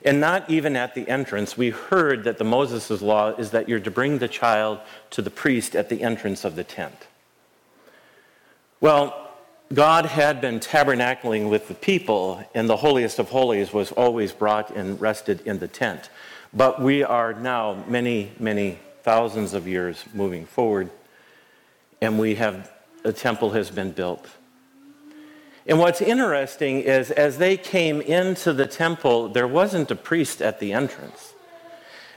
and 0.04 0.20
not 0.20 0.50
even 0.50 0.76
at 0.76 0.94
the 0.94 1.08
entrance, 1.08 1.56
we 1.56 1.70
heard 1.70 2.24
that 2.24 2.36
the 2.38 2.44
Moses' 2.44 3.00
law 3.00 3.30
is 3.30 3.50
that 3.52 3.68
you're 3.68 3.80
to 3.80 3.90
bring 3.90 4.18
the 4.18 4.28
child 4.28 4.80
to 5.10 5.22
the 5.22 5.30
priest 5.30 5.74
at 5.74 5.88
the 5.88 6.02
entrance 6.02 6.44
of 6.44 6.56
the 6.56 6.64
tent. 6.64 7.06
Well, 8.80 9.30
God 9.72 10.04
had 10.04 10.42
been 10.42 10.60
tabernacling 10.60 11.48
with 11.48 11.68
the 11.68 11.74
people, 11.74 12.44
and 12.54 12.68
the 12.68 12.76
holiest 12.76 13.18
of 13.18 13.30
holies 13.30 13.72
was 13.72 13.92
always 13.92 14.32
brought 14.32 14.70
and 14.70 15.00
rested 15.00 15.40
in 15.46 15.58
the 15.58 15.68
tent. 15.68 16.10
But 16.52 16.82
we 16.82 17.02
are 17.02 17.32
now 17.32 17.82
many, 17.88 18.32
many 18.38 18.78
thousands 19.02 19.54
of 19.54 19.66
years 19.66 20.04
moving 20.12 20.44
forward, 20.44 20.90
and 22.02 22.18
we 22.18 22.34
have 22.34 22.70
a 23.04 23.12
temple 23.12 23.50
has 23.50 23.70
been 23.70 23.92
built. 23.92 24.28
And 25.66 25.78
what's 25.78 26.02
interesting 26.02 26.80
is 26.80 27.10
as 27.10 27.38
they 27.38 27.56
came 27.56 28.00
into 28.02 28.52
the 28.52 28.66
temple, 28.66 29.28
there 29.28 29.48
wasn't 29.48 29.90
a 29.90 29.96
priest 29.96 30.42
at 30.42 30.60
the 30.60 30.72
entrance. 30.72 31.32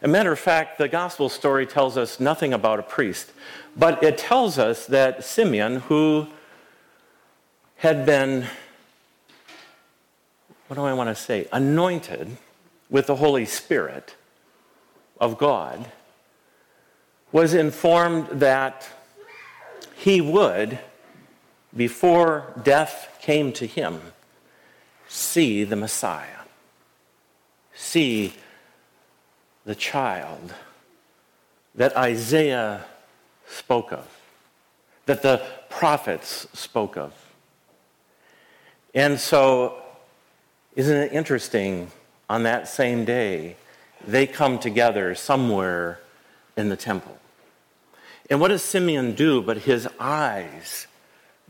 A 0.01 0.07
matter 0.07 0.31
of 0.31 0.39
fact, 0.39 0.77
the 0.77 0.87
gospel 0.87 1.29
story 1.29 1.65
tells 1.65 1.97
us 1.97 2.19
nothing 2.19 2.53
about 2.53 2.79
a 2.79 2.83
priest, 2.83 3.31
but 3.75 4.03
it 4.03 4.17
tells 4.17 4.59
us 4.59 4.85
that 4.87 5.23
Simeon, 5.23 5.77
who 5.81 6.27
had 7.77 8.05
been, 8.05 8.45
what 10.67 10.75
do 10.75 10.83
I 10.83 10.93
want 10.93 11.09
to 11.09 11.15
say, 11.15 11.47
anointed 11.51 12.37
with 12.89 13.07
the 13.07 13.15
Holy 13.15 13.45
Spirit 13.45 14.15
of 15.19 15.37
God, 15.37 15.91
was 17.31 17.53
informed 17.53 18.27
that 18.27 18.87
he 19.95 20.21
would, 20.21 20.79
before 21.77 22.51
death 22.63 23.19
came 23.21 23.53
to 23.53 23.67
him, 23.67 24.01
see 25.07 25.63
the 25.63 25.75
Messiah, 25.75 26.41
see 27.75 28.33
the 29.63 29.75
child 29.75 30.53
that 31.75 31.95
Isaiah 31.95 32.83
spoke 33.47 33.93
of, 33.93 34.07
that 35.05 35.21
the 35.21 35.45
prophets 35.69 36.47
spoke 36.53 36.97
of. 36.97 37.13
And 38.95 39.19
so, 39.19 39.77
isn't 40.75 40.97
it 40.97 41.13
interesting? 41.13 41.91
On 42.29 42.43
that 42.43 42.67
same 42.67 43.05
day, 43.05 43.55
they 44.05 44.25
come 44.27 44.59
together 44.59 45.13
somewhere 45.15 45.99
in 46.57 46.69
the 46.69 46.75
temple. 46.75 47.17
And 48.29 48.41
what 48.41 48.49
does 48.49 48.63
Simeon 48.63 49.13
do? 49.13 49.41
But 49.41 49.59
his 49.59 49.87
eyes 49.99 50.87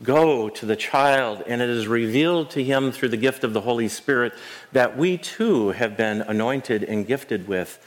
go 0.02 0.48
to 0.48 0.66
the 0.66 0.76
child, 0.76 1.42
and 1.46 1.60
it 1.60 1.68
is 1.68 1.88
revealed 1.88 2.50
to 2.50 2.62
him 2.62 2.92
through 2.92 3.08
the 3.08 3.16
gift 3.16 3.42
of 3.44 3.52
the 3.52 3.62
Holy 3.62 3.88
Spirit 3.88 4.32
that 4.72 4.96
we 4.96 5.18
too 5.18 5.70
have 5.70 5.96
been 5.96 6.22
anointed 6.22 6.84
and 6.84 7.06
gifted 7.06 7.48
with, 7.48 7.84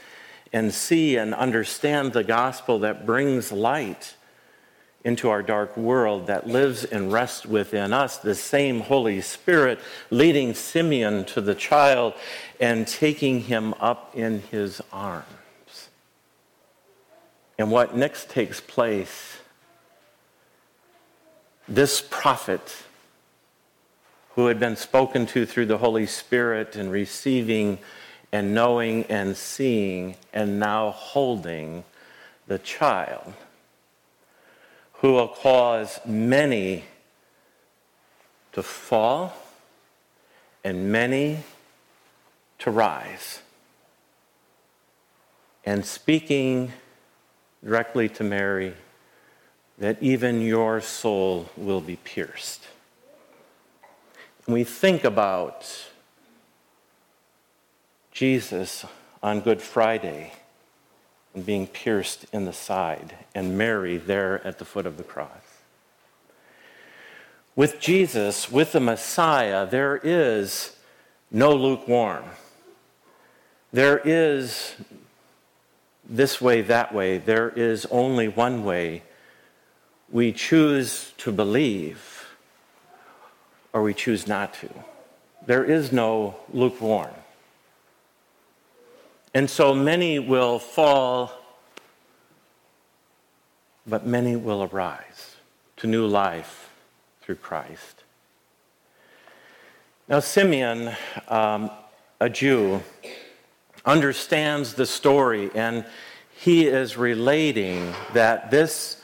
and 0.51 0.73
see 0.73 1.15
and 1.15 1.33
understand 1.33 2.11
the 2.11 2.23
gospel 2.23 2.79
that 2.79 3.05
brings 3.05 3.51
light 3.51 4.15
into 5.03 5.29
our 5.29 5.41
dark 5.41 5.75
world 5.75 6.27
that 6.27 6.47
lives 6.47 6.83
and 6.83 7.11
rests 7.11 7.45
within 7.45 7.91
us, 7.91 8.17
the 8.17 8.35
same 8.35 8.81
Holy 8.81 9.19
Spirit 9.21 9.79
leading 10.11 10.53
Simeon 10.53 11.25
to 11.25 11.41
the 11.41 11.55
child 11.55 12.13
and 12.59 12.87
taking 12.87 13.41
him 13.41 13.73
up 13.79 14.11
in 14.15 14.41
his 14.51 14.81
arms. 14.91 15.25
And 17.57 17.71
what 17.71 17.95
next 17.95 18.29
takes 18.29 18.59
place, 18.59 19.40
this 21.67 22.01
prophet 22.01 22.83
who 24.35 24.47
had 24.47 24.59
been 24.59 24.75
spoken 24.75 25.25
to 25.27 25.45
through 25.45 25.65
the 25.65 25.77
Holy 25.77 26.05
Spirit 26.05 26.75
and 26.75 26.91
receiving 26.91 27.79
and 28.31 28.53
knowing 28.53 29.03
and 29.05 29.35
seeing 29.35 30.15
and 30.33 30.59
now 30.59 30.91
holding 30.91 31.83
the 32.47 32.59
child 32.59 33.33
who 34.93 35.13
will 35.13 35.27
cause 35.27 35.99
many 36.05 36.85
to 38.53 38.63
fall 38.63 39.33
and 40.63 40.91
many 40.91 41.39
to 42.59 42.71
rise. 42.71 43.41
And 45.65 45.85
speaking 45.85 46.71
directly 47.63 48.09
to 48.09 48.23
Mary, 48.23 48.73
that 49.81 49.97
even 49.99 50.41
your 50.41 50.79
soul 50.79 51.49
will 51.57 51.81
be 51.81 51.95
pierced. 51.95 52.67
And 54.45 54.53
we 54.53 54.63
think 54.63 55.03
about 55.03 55.87
Jesus 58.11 58.85
on 59.23 59.41
Good 59.41 59.59
Friday 59.59 60.33
and 61.33 61.43
being 61.43 61.65
pierced 61.65 62.27
in 62.31 62.45
the 62.45 62.53
side, 62.53 63.15
and 63.33 63.57
Mary 63.57 63.97
there 63.97 64.45
at 64.45 64.59
the 64.59 64.65
foot 64.65 64.85
of 64.85 64.97
the 64.97 65.03
cross. 65.03 65.29
With 67.55 67.79
Jesus, 67.79 68.51
with 68.51 68.73
the 68.73 68.79
Messiah, 68.79 69.65
there 69.65 69.99
is 70.03 70.75
no 71.31 71.55
lukewarm. 71.55 72.25
There 73.73 73.99
is 74.05 74.75
this 76.07 76.39
way, 76.39 76.61
that 76.61 76.93
way. 76.93 77.17
There 77.17 77.49
is 77.49 77.87
only 77.87 78.27
one 78.27 78.63
way. 78.63 79.01
We 80.11 80.33
choose 80.33 81.13
to 81.19 81.31
believe 81.31 82.27
or 83.73 83.81
we 83.81 83.93
choose 83.93 84.27
not 84.27 84.53
to. 84.55 84.69
There 85.45 85.63
is 85.63 85.91
no 85.91 86.35
lukewarm. 86.53 87.13
And 89.33 89.49
so 89.49 89.73
many 89.73 90.19
will 90.19 90.59
fall, 90.59 91.31
but 93.87 94.05
many 94.05 94.35
will 94.35 94.63
arise 94.63 95.37
to 95.77 95.87
new 95.87 96.05
life 96.05 96.69
through 97.21 97.35
Christ. 97.35 98.03
Now, 100.09 100.19
Simeon, 100.19 100.91
um, 101.29 101.71
a 102.19 102.29
Jew, 102.29 102.83
understands 103.85 104.73
the 104.73 104.85
story 104.85 105.49
and 105.55 105.85
he 106.35 106.67
is 106.67 106.97
relating 106.97 107.93
that 108.13 108.51
this 108.51 109.00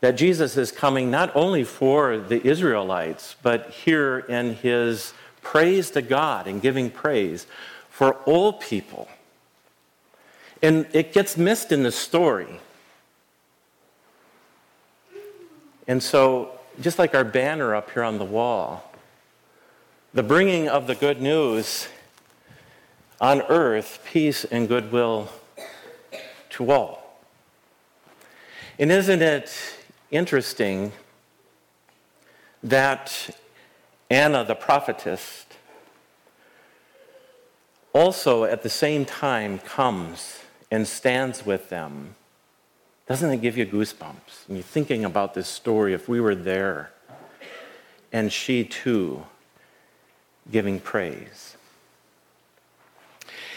that 0.00 0.12
Jesus 0.12 0.56
is 0.56 0.70
coming 0.70 1.10
not 1.10 1.34
only 1.34 1.64
for 1.64 2.18
the 2.18 2.46
Israelites 2.46 3.36
but 3.42 3.70
here 3.70 4.20
in 4.20 4.54
his 4.54 5.12
praise 5.42 5.90
to 5.92 6.02
God 6.02 6.46
and 6.46 6.60
giving 6.62 6.90
praise 6.90 7.46
for 7.88 8.14
all 8.26 8.52
people. 8.52 9.08
And 10.62 10.86
it 10.92 11.12
gets 11.12 11.36
missed 11.36 11.72
in 11.72 11.82
the 11.82 11.92
story. 11.92 12.60
And 15.86 16.02
so, 16.02 16.50
just 16.80 16.98
like 16.98 17.14
our 17.14 17.24
banner 17.24 17.74
up 17.74 17.90
here 17.90 18.02
on 18.02 18.18
the 18.18 18.24
wall, 18.24 18.92
the 20.12 20.22
bringing 20.22 20.68
of 20.68 20.86
the 20.86 20.94
good 20.94 21.20
news 21.20 21.88
on 23.20 23.42
earth, 23.42 24.00
peace 24.04 24.44
and 24.44 24.68
goodwill 24.68 25.28
to 26.50 26.70
all. 26.70 27.20
And 28.78 28.92
isn't 28.92 29.22
it 29.22 29.77
interesting 30.10 30.92
that 32.62 33.30
Anna 34.10 34.44
the 34.44 34.54
prophetess 34.54 35.46
also 37.92 38.44
at 38.44 38.62
the 38.62 38.68
same 38.68 39.04
time 39.04 39.58
comes 39.58 40.40
and 40.70 40.86
stands 40.86 41.44
with 41.44 41.68
them? 41.68 42.14
Doesn't 43.06 43.30
it 43.30 43.40
give 43.40 43.56
you 43.56 43.66
goosebumps? 43.66 44.46
And 44.48 44.56
you're 44.56 44.62
thinking 44.62 45.04
about 45.04 45.34
this 45.34 45.48
story 45.48 45.94
if 45.94 46.08
we 46.08 46.20
were 46.20 46.34
there 46.34 46.90
and 48.12 48.32
she 48.32 48.64
too 48.64 49.24
giving 50.50 50.80
praise. 50.80 51.56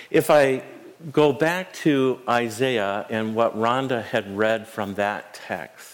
If 0.10 0.30
I 0.30 0.64
go 1.12 1.32
back 1.32 1.74
to 1.74 2.20
Isaiah 2.28 3.06
and 3.10 3.34
what 3.34 3.58
Rhonda 3.58 4.04
had 4.04 4.38
read 4.38 4.68
from 4.68 4.96
that 4.96 5.34
text, 5.34 5.91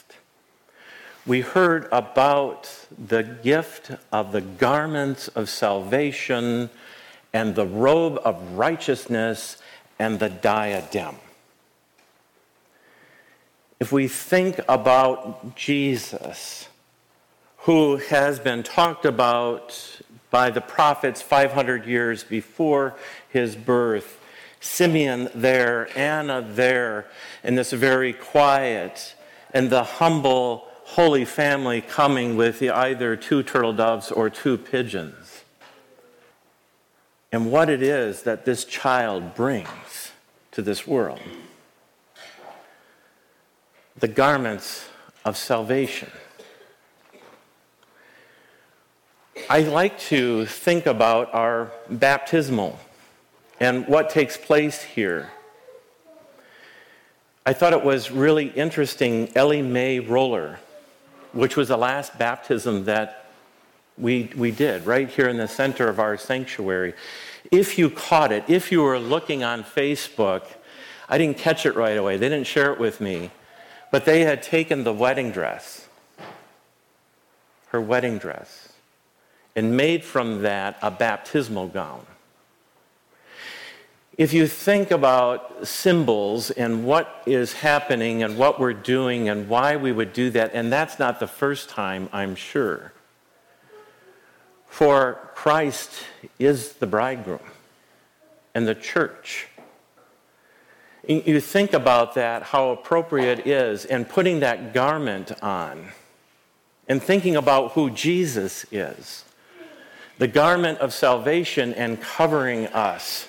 we 1.28 1.42
heard 1.42 1.90
about 1.92 2.88
the 2.98 3.22
gift 3.22 3.92
of 4.14 4.32
the 4.32 4.40
garments 4.40 5.28
of 5.30 5.50
salvation 5.50 6.70
and 7.34 7.54
the 7.54 7.66
robe 7.66 8.18
of 8.24 8.54
righteousness 8.54 9.58
and 10.00 10.20
the 10.20 10.30
diadem. 10.30 11.18
If 13.78 13.92
we 13.92 14.08
think 14.08 14.62
about 14.70 15.56
Jesus, 15.56 16.70
who 17.60 17.98
has 17.98 18.40
been 18.40 18.64
talked 18.64 19.04
about 19.04 20.00
by 20.32 20.50
the 20.50 20.62
prophets 20.62 21.22
500 21.22 21.86
years 21.86 22.24
before 22.24 22.96
his 23.28 23.58
birth, 23.58 24.20
Simeon 24.62 25.30
there, 25.36 25.90
Anna 25.96 26.42
there, 26.42 27.06
in 27.44 27.56
this 27.56 27.74
very 27.74 28.14
quiet 28.14 29.14
and 29.54 29.70
the 29.70 29.84
humble 29.84 30.68
Holy 30.92 31.26
Family 31.26 31.82
coming 31.82 32.38
with 32.38 32.62
either 32.62 33.16
two 33.16 33.44
turtle 33.44 33.74
doves 33.74 34.10
or 34.10 34.30
two 34.30 34.58
pigeons. 34.58 35.44
And 37.32 37.52
what 37.52 37.70
it 37.70 37.84
is 37.84 38.24
that 38.24 38.46
this 38.46 38.64
child 38.64 39.36
brings 39.36 40.12
to 40.52 40.62
this 40.62 40.88
world 40.88 41.20
the 44.00 44.08
garments 44.08 44.88
of 45.26 45.36
salvation. 45.36 46.10
I 49.50 49.62
like 49.62 50.00
to 50.00 50.46
think 50.46 50.86
about 50.86 51.34
our 51.34 51.72
baptismal 51.90 52.80
and 53.60 53.88
what 53.88 54.10
takes 54.10 54.38
place 54.38 54.82
here. 54.82 55.32
I 57.46 57.54
thought 57.54 57.74
it 57.74 57.84
was 57.84 58.10
really 58.10 58.48
interesting. 58.48 59.32
Ellie 59.36 59.62
Mae 59.62 60.00
Roller, 60.00 60.60
which 61.34 61.56
was 61.56 61.68
the 61.68 61.78
last 61.78 62.18
baptism 62.18 62.86
that 62.86 63.26
we, 63.98 64.30
we 64.36 64.52
did 64.52 64.86
right 64.86 65.10
here 65.10 65.28
in 65.28 65.38
the 65.38 65.48
center 65.48 65.88
of 65.88 66.00
our 66.00 66.18
sanctuary. 66.18 66.94
If 67.52 67.78
you 67.78 67.90
caught 67.90 68.32
it, 68.32 68.44
if 68.48 68.72
you 68.72 68.84
were 68.84 69.00
looking 69.00 69.44
on 69.44 69.64
Facebook, 69.64 70.44
I 71.10 71.18
didn't 71.18 71.38
catch 71.38 71.66
it 71.66 71.76
right 71.76 71.98
away. 71.98 72.18
They 72.18 72.30
didn't 72.30 72.48
share 72.48 72.72
it 72.74 72.80
with 72.80 73.02
me. 73.02 73.32
But 73.92 74.06
they 74.06 74.22
had 74.22 74.44
taken 74.44 74.84
the 74.84 74.94
wedding 74.94 75.32
dress, 75.32 75.88
her 77.70 77.80
wedding 77.80 78.18
dress, 78.18 78.74
and 79.56 79.78
made 79.78 80.04
from 80.04 80.42
that 80.42 80.78
a 80.82 80.92
baptismal 80.92 81.70
gown. 81.70 82.06
If 84.18 84.34
you 84.34 84.48
think 84.48 84.90
about 84.90 85.68
symbols 85.68 86.50
and 86.50 86.86
what 86.86 87.22
is 87.26 87.54
happening 87.54 88.24
and 88.24 88.38
what 88.38 88.60
we're 88.60 88.74
doing 88.74 89.30
and 89.30 89.48
why 89.48 89.76
we 89.76 89.92
would 89.92 90.12
do 90.12 90.32
that, 90.32 90.52
and 90.54 90.74
that's 90.74 90.98
not 90.98 91.20
the 91.20 91.28
first 91.28 91.70
time, 91.70 92.10
I'm 92.12 92.36
sure. 92.36 92.94
For 94.68 95.32
Christ 95.36 95.92
is 96.40 96.74
the 96.74 96.88
bridegroom, 96.88 97.40
and 98.56 98.68
the 98.68 98.76
church 98.76 99.48
you 101.08 101.40
think 101.40 101.74
about 101.74 102.16
that, 102.16 102.44
how 102.44 102.72
appropriate 102.72 103.40
it 103.40 103.48
is, 103.48 103.86
and 103.86 104.08
putting 104.08 104.42
that 104.42 104.74
garment 104.74 105.32
on, 105.42 105.88
and 106.88 107.02
thinking 107.02 107.36
about 107.36 107.72
who 107.74 107.90
Jesus 107.90 108.66
is 108.72 109.24
the 110.18 110.28
garment 110.28 110.80
of 110.80 110.92
salvation 110.92 111.76
and 111.76 112.02
covering 112.02 112.66
us. 112.68 113.27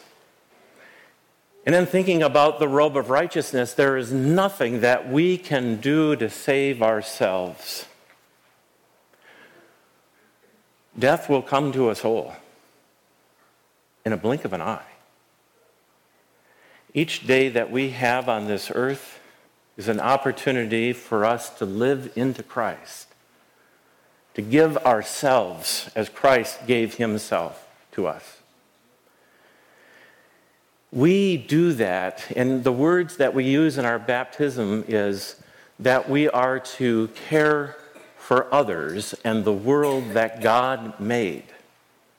And 1.67 1.75
then 1.75 1.87
thinking 1.87 2.23
about 2.23 2.59
the 2.59 2.69
robe 2.69 2.97
of 2.97 3.11
righteousness, 3.11 3.75
there 3.75 3.97
is 3.97 4.11
nothing 4.13 4.81
that 4.81 5.11
we 5.11 5.37
can 5.37 5.77
do 5.77 6.17
to 6.17 6.31
save 6.31 6.83
ourselves. 6.83 7.87
Death 10.99 11.29
will 11.29 11.43
come 11.43 11.73
to 11.73 11.91
us 11.91 12.05
all 12.05 12.35
in 14.05 14.13
a 14.13 14.17
blink 14.17 14.45
of 14.45 14.53
an 14.53 14.63
eye. 14.63 14.83
Each 16.95 17.27
day 17.27 17.49
that 17.51 17.71
we 17.71 17.91
have 17.91 18.29
on 18.29 18.47
this 18.47 18.73
earth 18.75 19.21
is 19.77 19.89
an 19.89 20.01
opportunity 20.01 20.93
for 20.93 21.25
us 21.25 21.51
to 21.59 21.65
live 21.65 22.11
into 22.17 22.43
Christ, 22.43 23.09
to 24.35 24.43
give 24.43 24.77
ourselves 24.79 25.91
as 25.95 26.09
Christ 26.09 26.67
gave 26.67 26.95
himself 26.95 27.69
to 27.93 28.07
us. 28.07 28.38
We 30.99 31.37
do 31.37 31.75
that, 31.75 32.25
and 32.35 32.65
the 32.65 32.73
words 32.73 33.19
that 33.19 33.33
we 33.33 33.45
use 33.45 33.79
in 33.79 33.85
our 33.85 34.01
baptism 34.01 34.85
is 34.89 35.41
that 35.79 36.11
we 36.11 36.29
are 36.29 36.59
to 36.59 37.07
care 37.29 37.77
for 38.17 38.53
others 38.53 39.15
and 39.23 39.45
the 39.45 39.53
world 39.53 40.11
that 40.15 40.41
God 40.41 40.99
made. 40.99 41.45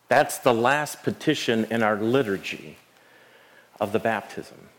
That's 0.07 0.37
the 0.37 0.53
last 0.53 1.03
petition 1.03 1.67
in 1.69 1.83
our 1.83 1.97
liturgy 1.97 2.77
of 3.81 3.91
the 3.91 3.99
baptism. 3.99 4.69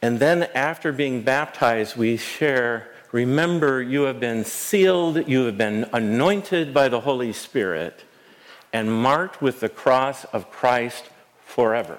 And 0.00 0.20
then 0.20 0.44
after 0.54 0.92
being 0.92 1.22
baptized, 1.22 1.96
we 1.96 2.16
share 2.16 2.88
remember, 3.10 3.82
you 3.82 4.02
have 4.02 4.20
been 4.20 4.44
sealed, 4.44 5.26
you 5.26 5.46
have 5.46 5.58
been 5.58 5.90
anointed 5.92 6.72
by 6.72 6.88
the 6.88 7.00
Holy 7.00 7.32
Spirit, 7.32 8.04
and 8.72 8.92
marked 8.92 9.42
with 9.42 9.58
the 9.58 9.68
cross 9.68 10.22
of 10.26 10.52
Christ 10.52 11.10
forever. 11.44 11.98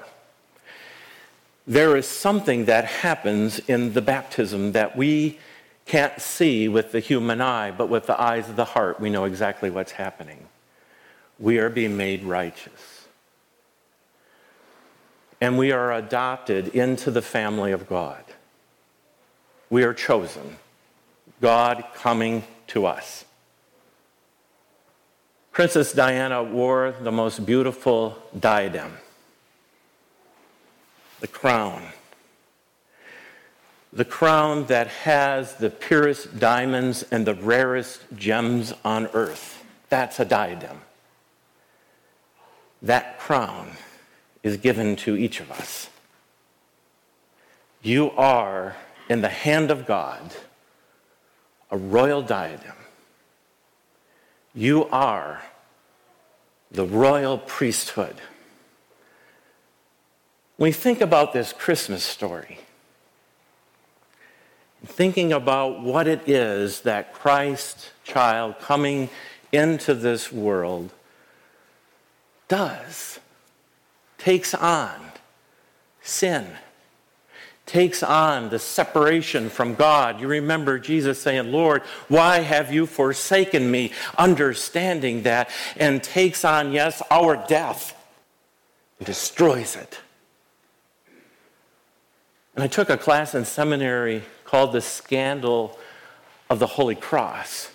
There 1.68 1.96
is 1.98 2.08
something 2.08 2.66
that 2.66 2.86
happens 2.86 3.60
in 3.60 3.94
the 3.94 4.02
baptism 4.02 4.74
that 4.74 4.96
we 4.96 5.40
can't 5.86 6.20
see 6.22 6.68
with 6.68 6.92
the 6.92 7.00
human 7.00 7.42
eye, 7.42 7.72
but 7.72 7.90
with 7.90 8.06
the 8.06 8.20
eyes 8.20 8.50
of 8.50 8.56
the 8.56 8.66
heart, 8.66 9.00
we 9.00 9.10
know 9.10 9.26
exactly 9.26 9.70
what's 9.70 9.94
happening. 9.94 10.48
We 11.40 11.60
are 11.60 11.70
being 11.70 11.98
made 11.98 12.24
righteous 12.24 12.96
and 15.42 15.58
we 15.58 15.72
are 15.72 15.94
adopted 15.94 16.70
into 16.70 17.12
the 17.12 17.22
family 17.22 17.72
of 17.72 17.88
God. 17.88 18.24
We 19.70 19.84
are 19.84 19.94
chosen, 19.94 20.58
God 21.42 21.84
coming 21.94 22.44
to 22.68 22.86
us. 22.86 23.26
Princess 25.52 25.94
Diana 25.94 26.44
wore 26.44 26.96
the 27.02 27.12
most 27.12 27.46
beautiful 27.46 28.18
diadem, 28.40 28.98
the 31.26 31.32
crown. 31.32 31.82
The 33.92 34.06
crown 34.06 34.68
that 34.68 34.86
has 34.86 35.56
the 35.56 35.72
purest 35.72 36.40
diamonds 36.40 37.04
and 37.10 37.26
the 37.26 37.34
rarest 37.34 38.02
gems 38.16 38.76
on 38.84 39.08
earth. 39.08 39.66
That's 39.90 40.20
a 40.20 40.26
diadem. 40.26 40.82
That 42.84 43.18
crown 43.18 43.72
is 44.44 44.58
given 44.58 44.96
to 44.98 45.18
each 45.18 45.40
of 45.40 45.50
us. 45.50 45.90
You 47.82 48.12
are, 48.12 48.76
in 49.10 49.22
the 49.22 49.30
hand 49.30 49.72
of 49.72 49.88
God, 49.88 50.32
a 51.72 51.78
royal 51.78 52.22
diadem. 52.22 52.78
You 54.54 54.86
are 54.92 55.42
the 56.70 56.86
royal 56.86 57.40
priesthood. 57.40 58.18
When 60.58 60.70
we 60.70 60.72
think 60.72 61.02
about 61.02 61.34
this 61.34 61.52
Christmas 61.52 62.04
story, 62.04 62.60
thinking 64.86 65.34
about 65.34 65.82
what 65.82 66.08
it 66.08 66.30
is 66.30 66.82
that 66.82 67.14
Christ 67.14 67.92
child 68.04 68.60
coming 68.60 69.10
into 69.52 69.94
this 69.94 70.32
world 70.32 70.92
does, 72.48 73.20
takes 74.18 74.54
on 74.54 74.96
sin, 76.02 76.48
takes 77.66 78.02
on 78.02 78.50
the 78.50 78.60
separation 78.60 79.50
from 79.50 79.76
God. 79.76 80.22
You 80.22 80.28
remember 80.28 80.80
Jesus 80.80 81.22
saying, 81.22 81.52
Lord, 81.52 81.82
why 82.08 82.40
have 82.40 82.72
you 82.72 82.86
forsaken 82.86 83.70
me? 83.70 83.92
Understanding 84.18 85.24
that, 85.24 85.50
and 85.76 86.02
takes 86.02 86.46
on, 86.46 86.72
yes, 86.72 87.02
our 87.12 87.36
death, 87.36 87.94
destroys 89.04 89.76
it. 89.76 90.00
And 92.56 92.64
I 92.64 92.68
took 92.68 92.90
a 92.90 92.98
class 92.98 93.36
in 93.36 93.44
seminary 93.44 94.24
called 94.46 94.72
The 94.72 94.82
Scandal 94.82 95.78
of 96.50 96.60
the 96.60 96.68
Holy 96.68 96.96
Cross 96.96 97.70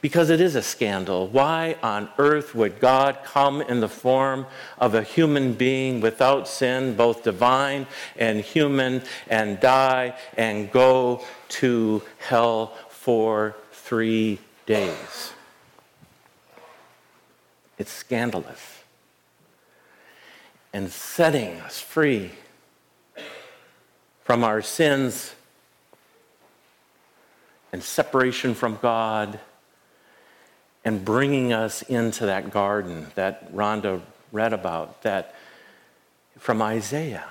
because 0.00 0.30
it 0.30 0.40
is 0.40 0.54
a 0.54 0.62
scandal. 0.62 1.26
Why 1.26 1.76
on 1.82 2.08
earth 2.18 2.54
would 2.54 2.78
God 2.78 3.18
come 3.24 3.60
in 3.60 3.80
the 3.80 3.88
form 3.88 4.46
of 4.78 4.94
a 4.94 5.02
human 5.02 5.54
being 5.54 6.00
without 6.00 6.46
sin, 6.46 6.94
both 6.94 7.24
divine 7.24 7.88
and 8.16 8.40
human, 8.40 9.02
and 9.28 9.58
die 9.58 10.16
and 10.36 10.70
go 10.70 11.24
to 11.48 12.02
hell 12.18 12.74
for 12.88 13.56
three 13.72 14.38
days? 14.66 15.32
It's 17.78 17.92
scandalous. 17.92 18.84
And 20.72 20.90
setting 20.90 21.58
us 21.60 21.80
free 21.80 22.30
from 24.26 24.42
our 24.42 24.60
sins 24.60 25.36
and 27.72 27.80
separation 27.80 28.56
from 28.56 28.76
God 28.82 29.38
and 30.84 31.04
bringing 31.04 31.52
us 31.52 31.82
into 31.82 32.26
that 32.26 32.50
garden 32.50 33.06
that 33.14 33.54
Rhonda 33.54 34.00
read 34.32 34.52
about, 34.52 35.02
that 35.02 35.32
from 36.40 36.60
Isaiah, 36.60 37.28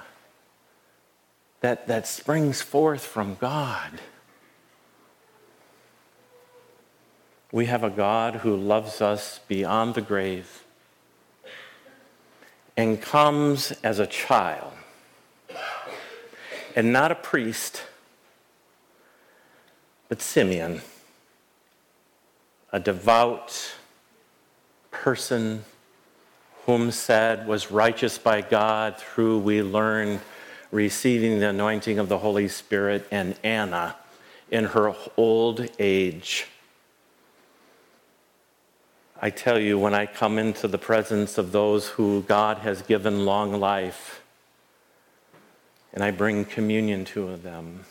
that, 1.60 1.86
that 1.90 2.08
springs 2.08 2.62
forth 2.62 3.04
from 3.04 3.36
God. 3.36 4.00
We 7.52 7.66
have 7.66 7.84
a 7.84 7.90
God 7.90 8.36
who 8.36 8.56
loves 8.56 9.02
us 9.02 9.42
beyond 9.50 9.96
the 9.96 10.02
grave 10.02 10.64
and 12.78 13.02
comes 13.02 13.74
as 13.84 14.00
a 14.00 14.08
child 14.08 14.72
and 16.76 16.92
not 16.92 17.12
a 17.12 17.16
priest, 17.16 17.84
but 20.10 20.22
Simeon 20.22 20.82
a 22.76 22.80
devout 22.80 23.74
person 24.92 25.64
whom 26.66 26.92
said 26.92 27.48
was 27.48 27.72
righteous 27.72 28.18
by 28.18 28.42
God 28.42 28.98
through 28.98 29.40
we 29.40 29.62
learn 29.62 30.20
receiving 30.72 31.40
the 31.40 31.48
anointing 31.48 32.00
of 32.00 32.10
the 32.10 32.18
Holy 32.18 32.50
Spirit 32.50 33.08
and 33.12 33.34
Anna 33.44 33.96
in 34.52 34.66
her 34.66 34.94
old 35.16 35.66
age. 35.80 36.48
I 39.22 39.30
tell 39.30 39.58
you, 39.58 39.80
when 39.80 39.94
I 39.94 40.06
come 40.06 40.38
into 40.38 40.68
the 40.68 40.78
presence 40.78 41.38
of 41.38 41.54
those 41.54 41.88
who 41.88 42.24
God 42.24 42.58
has 42.58 42.82
given 42.82 43.26
long 43.26 43.58
life, 43.58 44.22
and 45.96 46.04
I 46.04 46.12
bring 46.12 46.44
communion 46.44 47.06
to 47.06 47.38
them, 47.38 47.86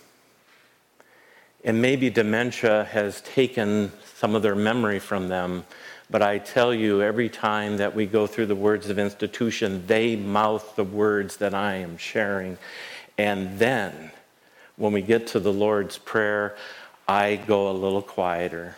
and 1.65 1.81
maybe 1.81 2.11
dementia 2.11 2.85
has 2.85 3.23
taken 3.23 3.91
some 4.17 4.35
of 4.35 4.43
their 4.43 4.55
memory 4.55 4.99
from 4.99 5.29
them. 5.29 5.65
But 6.11 6.21
I 6.21 6.37
tell 6.37 6.75
you, 6.75 7.01
every 7.01 7.31
time 7.31 7.79
that 7.79 7.95
we 7.95 8.05
go 8.05 8.27
through 8.27 8.47
the 8.47 8.55
words 8.55 8.91
of 8.91 8.99
institution, 8.99 9.87
they 9.87 10.17
mouth 10.17 10.77
the 10.77 10.85
words 10.85 11.39
that 11.39 11.55
I 11.55 11.77
am 11.77 11.97
sharing. 11.97 12.59
And 13.17 13.59
then, 13.59 14.11
when 14.77 14.93
we 14.93 15.01
get 15.01 15.29
to 15.29 15.41
the 15.41 15.53
Lord's 15.53 15.97
Prayer, 15.97 16.57
I 17.09 17.37
go 17.37 17.71
a 17.71 17.73
little 17.73 18.03
quieter, 18.03 18.77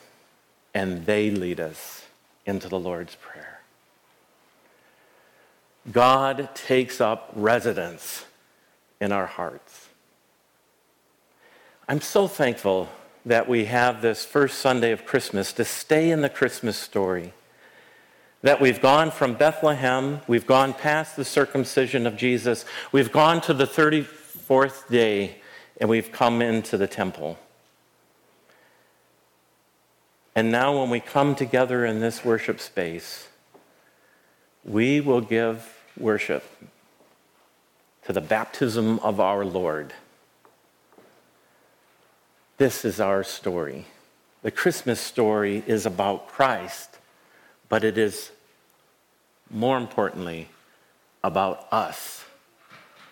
and 0.72 1.04
they 1.04 1.30
lead 1.32 1.58
us 1.58 2.06
into 2.44 2.68
the 2.68 2.78
Lord's 2.78 3.16
Prayer. 3.16 3.60
God 5.90 6.54
takes 6.54 7.00
up 7.00 7.32
residence 7.34 8.24
in 9.00 9.12
our 9.12 9.26
hearts. 9.26 9.88
I'm 11.88 12.00
so 12.00 12.26
thankful 12.26 12.88
that 13.24 13.48
we 13.48 13.66
have 13.66 14.02
this 14.02 14.24
first 14.24 14.58
Sunday 14.58 14.92
of 14.92 15.04
Christmas 15.04 15.52
to 15.54 15.64
stay 15.64 16.10
in 16.10 16.20
the 16.20 16.28
Christmas 16.28 16.76
story. 16.76 17.32
That 18.42 18.60
we've 18.60 18.80
gone 18.80 19.10
from 19.10 19.34
Bethlehem, 19.34 20.20
we've 20.28 20.46
gone 20.46 20.72
past 20.72 21.16
the 21.16 21.24
circumcision 21.24 22.06
of 22.06 22.16
Jesus, 22.16 22.64
we've 22.92 23.10
gone 23.10 23.40
to 23.42 23.54
the 23.54 23.66
34th 23.66 24.88
day, 24.88 25.36
and 25.80 25.90
we've 25.90 26.12
come 26.12 26.40
into 26.40 26.76
the 26.76 26.86
temple. 26.86 27.38
And 30.36 30.52
now, 30.52 30.78
when 30.78 30.90
we 30.90 31.00
come 31.00 31.34
together 31.34 31.84
in 31.84 32.00
this 32.00 32.24
worship 32.24 32.60
space, 32.60 33.28
we 34.64 35.00
will 35.00 35.22
give 35.22 35.66
worship 35.96 36.44
to 38.06 38.12
the 38.12 38.20
baptism 38.20 39.00
of 39.00 39.18
our 39.18 39.44
Lord. 39.44 39.92
This 42.56 42.84
is 42.84 43.00
our 43.00 43.24
story. 43.24 43.84
The 44.42 44.52
Christmas 44.52 45.00
story 45.00 45.64
is 45.66 45.86
about 45.86 46.28
Christ, 46.28 46.98
but 47.68 47.82
it 47.82 47.98
is 47.98 48.30
more 49.50 49.76
importantly 49.76 50.48
about 51.24 51.66
us 51.72 52.24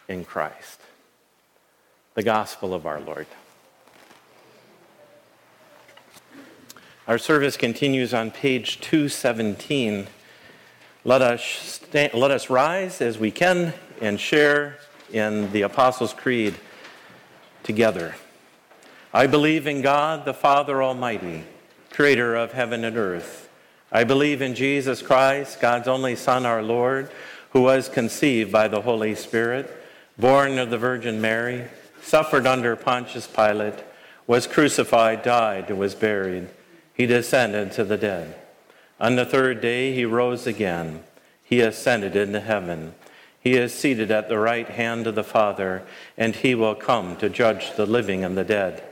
in 0.06 0.24
Christ. 0.24 0.80
The 2.14 2.22
gospel 2.22 2.72
of 2.72 2.86
our 2.86 3.00
Lord. 3.00 3.26
Our 7.08 7.18
service 7.18 7.56
continues 7.56 8.14
on 8.14 8.30
page 8.30 8.80
217. 8.80 10.06
Let 11.02 11.20
us, 11.20 11.42
stand, 11.42 12.14
let 12.14 12.30
us 12.30 12.48
rise 12.48 13.00
as 13.00 13.18
we 13.18 13.32
can 13.32 13.74
and 14.00 14.18
share 14.18 14.78
in 15.12 15.50
the 15.52 15.62
Apostles' 15.62 16.12
Creed 16.12 16.54
together. 17.62 18.14
I 19.12 19.26
believe 19.26 19.66
in 19.66 19.80
God, 19.80 20.24
the 20.24 20.34
Father 20.34 20.82
Almighty, 20.82 21.44
creator 21.90 22.34
of 22.34 22.52
heaven 22.52 22.84
and 22.84 22.96
earth. 22.96 23.48
I 23.92 24.02
believe 24.02 24.42
in 24.42 24.56
Jesus 24.56 25.02
Christ, 25.02 25.60
God's 25.60 25.86
only 25.86 26.16
Son, 26.16 26.44
our 26.44 26.62
Lord, 26.62 27.10
who 27.50 27.62
was 27.62 27.88
conceived 27.88 28.50
by 28.50 28.66
the 28.66 28.80
Holy 28.80 29.14
Spirit, 29.14 29.70
born 30.18 30.58
of 30.58 30.70
the 30.70 30.78
Virgin 30.78 31.20
Mary, 31.20 31.66
suffered 32.02 32.46
under 32.46 32.74
Pontius 32.74 33.28
Pilate, 33.28 33.84
was 34.26 34.48
crucified, 34.48 35.22
died, 35.22 35.70
and 35.70 35.78
was 35.78 35.94
buried. 35.94 36.48
He 36.92 37.06
descended 37.06 37.72
to 37.72 37.84
the 37.84 37.96
dead. 37.96 38.34
On 38.98 39.16
the 39.16 39.24
third 39.24 39.60
day, 39.60 39.94
he 39.94 40.04
rose 40.04 40.46
again. 40.46 41.04
He 41.44 41.60
ascended 41.60 42.16
into 42.16 42.40
heaven. 42.40 42.94
He 43.44 43.58
is 43.58 43.74
seated 43.74 44.10
at 44.10 44.30
the 44.30 44.38
right 44.38 44.66
hand 44.66 45.06
of 45.06 45.14
the 45.14 45.22
Father, 45.22 45.82
and 46.16 46.34
he 46.34 46.54
will 46.54 46.74
come 46.74 47.14
to 47.16 47.28
judge 47.28 47.76
the 47.76 47.84
living 47.84 48.24
and 48.24 48.38
the 48.38 48.42
dead. 48.42 48.82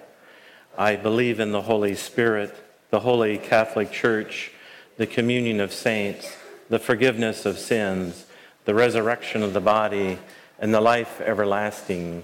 I 0.77 0.95
believe 0.95 1.41
in 1.41 1.53
the 1.53 1.63
Holy 1.63 1.95
Spirit, 1.95 2.55
the 2.91 3.01
Holy 3.01 3.39
Catholic 3.39 3.91
Church, 3.91 4.53
the 4.99 5.07
communion 5.07 5.59
of 5.59 5.73
saints, 5.73 6.37
the 6.69 6.79
forgiveness 6.79 7.47
of 7.47 7.59
sins, 7.59 8.27
the 8.67 8.75
resurrection 8.75 9.43
of 9.43 9.55
the 9.55 9.61
body, 9.61 10.19
and 10.59 10.75
the 10.75 10.83
life 10.83 11.23
everlasting. 11.23 12.23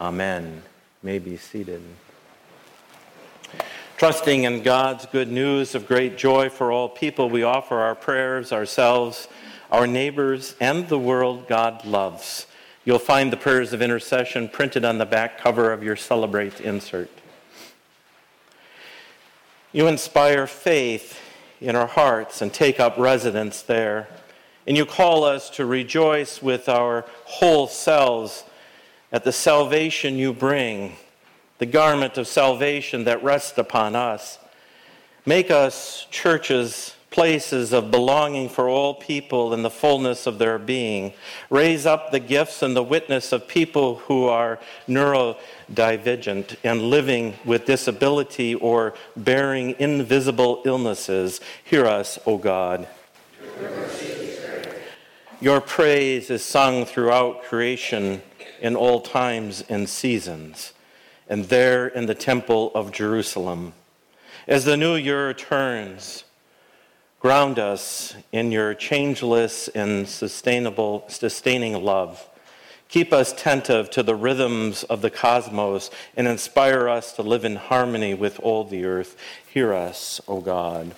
Amen. 0.00 0.62
May 1.02 1.18
be 1.18 1.36
seated. 1.36 1.82
Trusting 3.98 4.44
in 4.44 4.62
God's 4.62 5.04
good 5.04 5.30
news 5.30 5.74
of 5.74 5.86
great 5.86 6.16
joy 6.16 6.48
for 6.48 6.72
all 6.72 6.88
people, 6.88 7.28
we 7.28 7.42
offer 7.42 7.76
our 7.78 7.94
prayers, 7.94 8.52
ourselves, 8.52 9.28
our 9.70 9.86
neighbors, 9.86 10.54
and 10.60 10.88
the 10.88 10.98
world 10.98 11.46
God 11.48 11.84
loves. 11.84 12.46
You'll 12.84 12.98
find 12.98 13.32
the 13.32 13.36
prayers 13.36 13.72
of 13.72 13.82
intercession 13.82 14.48
printed 14.48 14.84
on 14.84 14.98
the 14.98 15.06
back 15.06 15.38
cover 15.38 15.72
of 15.72 15.82
your 15.82 15.96
Celebrate 15.96 16.60
insert. 16.60 17.10
You 19.72 19.86
inspire 19.86 20.46
faith 20.46 21.20
in 21.60 21.76
our 21.76 21.86
hearts 21.86 22.40
and 22.40 22.52
take 22.52 22.80
up 22.80 22.96
residence 22.96 23.62
there. 23.62 24.08
And 24.66 24.76
you 24.76 24.86
call 24.86 25.24
us 25.24 25.50
to 25.50 25.66
rejoice 25.66 26.42
with 26.42 26.68
our 26.68 27.04
whole 27.24 27.66
selves 27.66 28.44
at 29.12 29.24
the 29.24 29.32
salvation 29.32 30.16
you 30.16 30.32
bring, 30.32 30.96
the 31.58 31.66
garment 31.66 32.18
of 32.18 32.26
salvation 32.26 33.04
that 33.04 33.22
rests 33.22 33.58
upon 33.58 33.96
us. 33.96 34.38
Make 35.24 35.50
us 35.50 36.06
churches 36.10 36.94
places 37.10 37.72
of 37.72 37.90
belonging 37.90 38.48
for 38.48 38.68
all 38.68 38.94
people 38.94 39.54
in 39.54 39.62
the 39.62 39.70
fullness 39.70 40.26
of 40.26 40.38
their 40.38 40.58
being. 40.58 41.12
Raise 41.48 41.86
up 41.86 42.10
the 42.10 42.20
gifts 42.20 42.62
and 42.62 42.76
the 42.76 42.82
witness 42.82 43.32
of 43.32 43.48
people 43.48 43.96
who 43.96 44.26
are 44.26 44.58
neurodivergent 44.86 46.56
and 46.62 46.82
living 46.82 47.34
with 47.44 47.64
disability 47.64 48.54
or 48.54 48.94
bearing 49.16 49.74
invisible 49.78 50.62
illnesses. 50.64 51.40
Hear 51.64 51.86
us, 51.86 52.18
O 52.26 52.36
God. 52.36 52.86
Your 55.40 55.60
praise 55.60 56.30
is 56.30 56.44
sung 56.44 56.84
throughout 56.84 57.44
creation 57.44 58.22
in 58.60 58.74
all 58.74 59.00
times 59.00 59.62
and 59.68 59.88
seasons, 59.88 60.72
and 61.28 61.44
there 61.44 61.86
in 61.86 62.06
the 62.06 62.14
temple 62.14 62.72
of 62.74 62.90
Jerusalem. 62.90 63.72
As 64.48 64.64
the 64.64 64.76
new 64.76 64.96
year 64.96 65.32
turns, 65.32 66.24
ground 67.20 67.58
us 67.58 68.14
in 68.30 68.52
your 68.52 68.74
changeless 68.74 69.68
and 69.68 70.08
sustainable, 70.08 71.04
sustaining 71.08 71.74
love. 71.82 72.28
Keep 72.88 73.12
us 73.12 73.32
attentive 73.32 73.90
to 73.90 74.02
the 74.02 74.14
rhythms 74.14 74.84
of 74.84 75.02
the 75.02 75.10
cosmos 75.10 75.90
and 76.16 76.26
inspire 76.26 76.88
us 76.88 77.12
to 77.12 77.22
live 77.22 77.44
in 77.44 77.56
harmony 77.56 78.14
with 78.14 78.40
all 78.40 78.64
the 78.64 78.84
earth. 78.84 79.16
Hear 79.52 79.74
us, 79.74 80.20
O 80.26 80.40
God. 80.40 80.94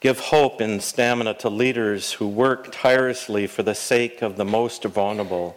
Give 0.00 0.18
hope 0.18 0.60
and 0.60 0.82
stamina 0.82 1.34
to 1.34 1.48
leaders 1.48 2.12
who 2.12 2.28
work 2.28 2.70
tirelessly 2.70 3.46
for 3.46 3.62
the 3.62 3.74
sake 3.74 4.20
of 4.20 4.36
the 4.36 4.44
most 4.44 4.84
vulnerable. 4.84 5.56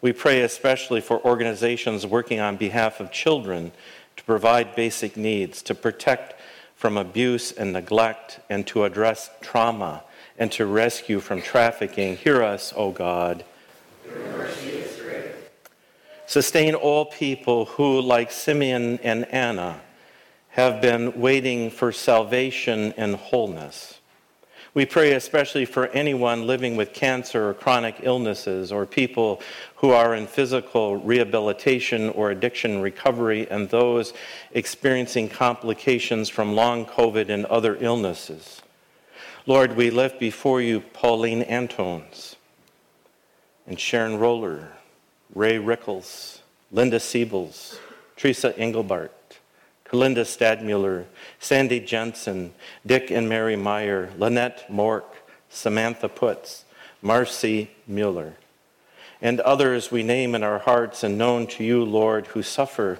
We 0.00 0.12
pray 0.12 0.40
especially 0.42 1.00
for 1.00 1.24
organizations 1.24 2.04
working 2.04 2.40
on 2.40 2.56
behalf 2.56 3.00
of 3.00 3.12
children 3.12 3.70
to 4.16 4.24
provide 4.24 4.74
basic 4.74 5.16
needs, 5.16 5.62
to 5.62 5.74
protect 5.74 6.34
from 6.76 6.96
abuse 6.96 7.50
and 7.50 7.72
neglect, 7.72 8.38
and 8.48 8.66
to 8.68 8.84
address 8.84 9.30
trauma 9.40 10.04
and 10.38 10.52
to 10.52 10.66
rescue 10.66 11.18
from 11.18 11.42
trafficking. 11.42 12.16
Hear 12.16 12.42
us, 12.42 12.72
O 12.76 12.92
God. 12.92 13.44
Sustain 16.26 16.74
all 16.74 17.06
people 17.06 17.64
who, 17.64 18.00
like 18.00 18.30
Simeon 18.30 18.98
and 19.02 19.24
Anna, 19.26 19.80
have 20.50 20.80
been 20.82 21.20
waiting 21.20 21.70
for 21.70 21.92
salvation 21.92 22.92
and 22.96 23.14
wholeness. 23.14 23.95
We 24.76 24.84
pray 24.84 25.14
especially 25.14 25.64
for 25.64 25.86
anyone 25.86 26.46
living 26.46 26.76
with 26.76 26.92
cancer 26.92 27.48
or 27.48 27.54
chronic 27.54 28.00
illnesses, 28.02 28.70
or 28.70 28.84
people 28.84 29.40
who 29.76 29.92
are 29.92 30.14
in 30.14 30.26
physical 30.26 30.98
rehabilitation 30.98 32.10
or 32.10 32.30
addiction 32.30 32.82
recovery, 32.82 33.48
and 33.50 33.70
those 33.70 34.12
experiencing 34.52 35.30
complications 35.30 36.28
from 36.28 36.54
long 36.54 36.84
COVID 36.84 37.30
and 37.30 37.46
other 37.46 37.78
illnesses. 37.80 38.60
Lord, 39.46 39.76
we 39.76 39.88
lift 39.88 40.20
before 40.20 40.60
you 40.60 40.80
Pauline 40.80 41.44
Antones 41.44 42.36
and 43.66 43.80
Sharon 43.80 44.18
Roller, 44.18 44.72
Ray 45.34 45.58
Rickles, 45.58 46.40
Linda 46.70 46.98
Siebels, 46.98 47.78
Teresa 48.14 48.52
Engelbart, 48.52 49.08
Kalinda 49.88 50.24
Stadmuller, 50.24 51.04
Sandy 51.38 51.80
Jensen, 51.80 52.52
Dick 52.84 53.10
and 53.10 53.28
Mary 53.28 53.56
Meyer, 53.56 54.10
Lynette 54.18 54.68
Mork, 54.70 55.04
Samantha 55.48 56.08
Putz, 56.08 56.64
Marcy 57.00 57.70
Mueller, 57.86 58.34
and 59.22 59.40
others 59.40 59.90
we 59.90 60.02
name 60.02 60.34
in 60.34 60.42
our 60.42 60.58
hearts 60.58 61.04
and 61.04 61.16
known 61.16 61.46
to 61.46 61.64
you, 61.64 61.84
Lord, 61.84 62.26
who 62.28 62.42
suffer. 62.42 62.98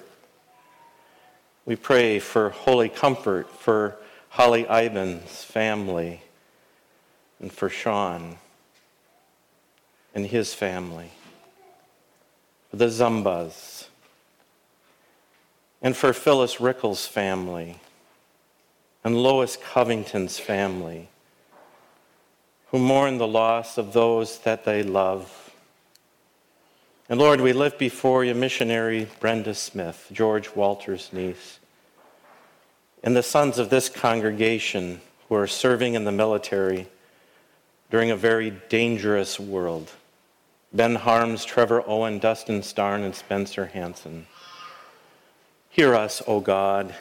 We 1.65 1.75
pray 1.75 2.19
for 2.19 2.49
holy 2.49 2.89
comfort 2.89 3.49
for 3.49 3.97
Holly 4.29 4.65
Ivan's 4.69 5.43
family 5.43 6.21
and 7.39 7.51
for 7.51 7.69
Sean 7.69 8.37
and 10.15 10.25
his 10.25 10.53
family, 10.53 11.11
for 12.71 12.77
the 12.77 12.87
Zumbas 12.87 13.87
and 15.81 15.95
for 15.95 16.13
Phyllis 16.13 16.57
Rickles' 16.57 17.07
family 17.07 17.79
and 19.03 19.15
Lois 19.15 19.57
Covington's 19.57 20.39
family, 20.39 21.09
who 22.71 22.79
mourn 22.79 23.17
the 23.17 23.27
loss 23.27 23.77
of 23.77 23.93
those 23.93 24.39
that 24.39 24.65
they 24.65 24.83
love. 24.83 25.53
And 27.09 27.19
Lord, 27.19 27.39
we 27.39 27.53
lift 27.53 27.79
before 27.79 28.25
you 28.25 28.35
missionary 28.35 29.07
Brenda 29.21 29.53
Smith, 29.53 30.09
George 30.11 30.53
Walter's 30.55 31.13
niece, 31.13 31.59
and 33.03 33.15
the 33.15 33.23
sons 33.23 33.59
of 33.59 33.69
this 33.69 33.87
congregation 33.87 34.99
who 35.29 35.35
are 35.35 35.47
serving 35.47 35.93
in 35.93 36.03
the 36.03 36.11
military 36.11 36.87
during 37.89 38.11
a 38.11 38.17
very 38.17 38.51
dangerous 38.67 39.39
world. 39.39 39.91
Ben 40.73 40.95
Harms, 40.95 41.45
Trevor 41.45 41.81
Owen, 41.87 42.19
Dustin 42.19 42.61
Starn, 42.61 43.03
and 43.03 43.15
Spencer 43.15 43.67
Hansen. 43.67 44.27
Hear 45.77 45.93
us, 45.93 46.23
O 46.25 46.39
God. 46.39 46.95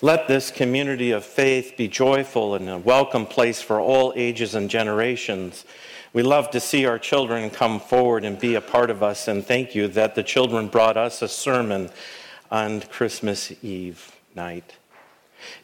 Let 0.00 0.28
this 0.28 0.52
community 0.52 1.10
of 1.10 1.24
faith 1.24 1.74
be 1.76 1.88
joyful 1.88 2.54
and 2.54 2.70
a 2.70 2.78
welcome 2.78 3.26
place 3.26 3.60
for 3.60 3.80
all 3.80 4.12
ages 4.14 4.54
and 4.54 4.70
generations. 4.70 5.64
We 6.12 6.22
love 6.22 6.48
to 6.52 6.60
see 6.60 6.86
our 6.86 7.00
children 7.00 7.50
come 7.50 7.80
forward 7.80 8.24
and 8.24 8.38
be 8.38 8.54
a 8.54 8.60
part 8.60 8.88
of 8.88 9.02
us, 9.02 9.26
and 9.26 9.44
thank 9.44 9.74
you 9.74 9.88
that 9.88 10.14
the 10.14 10.22
children 10.22 10.68
brought 10.68 10.96
us 10.96 11.22
a 11.22 11.28
sermon 11.28 11.90
on 12.52 12.82
Christmas 12.82 13.52
Eve 13.64 14.16
night. 14.36 14.76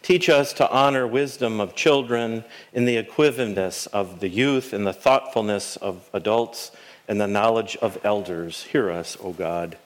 Teach 0.02 0.28
us 0.28 0.52
to 0.54 0.68
honor 0.72 1.06
wisdom 1.06 1.60
of 1.60 1.76
children 1.76 2.42
in 2.72 2.84
the 2.84 3.00
equivocness 3.00 3.86
of 3.92 4.18
the 4.18 4.28
youth, 4.28 4.74
in 4.74 4.82
the 4.82 4.92
thoughtfulness 4.92 5.76
of 5.76 6.10
adults, 6.12 6.72
and 7.06 7.20
the 7.20 7.28
knowledge 7.28 7.76
of 7.76 7.96
elders. 8.02 8.64
Hear 8.64 8.90
us, 8.90 9.16
O 9.22 9.32
God. 9.32 9.78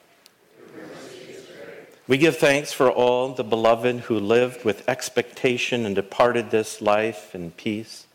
We 2.07 2.17
give 2.17 2.37
thanks 2.37 2.73
for 2.73 2.91
all 2.91 3.33
the 3.33 3.43
beloved 3.43 4.01
who 4.01 4.19
lived 4.19 4.65
with 4.65 4.87
expectation 4.89 5.85
and 5.85 5.95
departed 5.95 6.51
this 6.51 6.81
life 6.81 7.35
in 7.35 7.51
peace. 7.51 8.07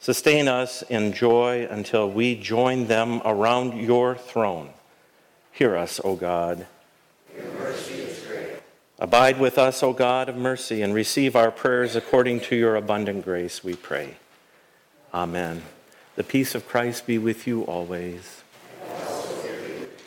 Sustain 0.00 0.48
us 0.48 0.82
in 0.82 1.12
joy 1.12 1.66
until 1.70 2.10
we 2.10 2.34
join 2.34 2.88
them 2.88 3.22
around 3.24 3.80
your 3.80 4.16
throne. 4.16 4.70
Hear 5.52 5.76
us, 5.76 6.00
O 6.02 6.16
God. 6.16 6.66
Abide 8.98 9.38
with 9.38 9.58
us, 9.58 9.82
O 9.82 9.92
God 9.92 10.28
of 10.28 10.36
mercy, 10.36 10.82
and 10.82 10.92
receive 10.92 11.36
our 11.36 11.50
prayers 11.50 11.96
according 11.96 12.40
to 12.40 12.56
your 12.56 12.76
abundant 12.76 13.24
grace, 13.24 13.62
we 13.62 13.74
pray. 13.74 14.16
Amen. 15.14 15.62
The 16.16 16.24
peace 16.24 16.54
of 16.54 16.66
Christ 16.66 17.06
be 17.06 17.18
with 17.18 17.46
you 17.46 17.62
always. 17.62 18.42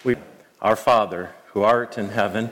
We, 0.04 0.15
our 0.62 0.75
Father, 0.75 1.32
who 1.47 1.63
art 1.63 1.97
in 1.97 2.10
heaven, 2.10 2.51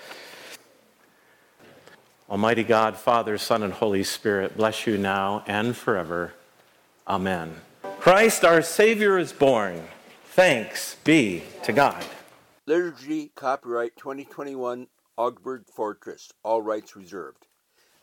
Almighty 2.31 2.63
God, 2.63 2.95
Father, 2.95 3.37
Son, 3.37 3.61
and 3.61 3.73
Holy 3.73 4.03
Spirit, 4.03 4.55
bless 4.55 4.87
you 4.87 4.97
now 4.97 5.43
and 5.47 5.75
forever. 5.75 6.33
Amen. 7.05 7.53
Christ 7.99 8.45
our 8.45 8.61
Savior 8.61 9.17
is 9.17 9.33
born. 9.33 9.83
Thanks 10.27 10.95
be 11.03 11.43
to 11.63 11.73
God. 11.73 12.05
Liturgy 12.65 13.33
copyright 13.35 13.97
2021 13.97 14.87
Augsburg 15.17 15.65
Fortress, 15.67 16.31
all 16.41 16.61
rights 16.61 16.95
reserved. 16.95 17.47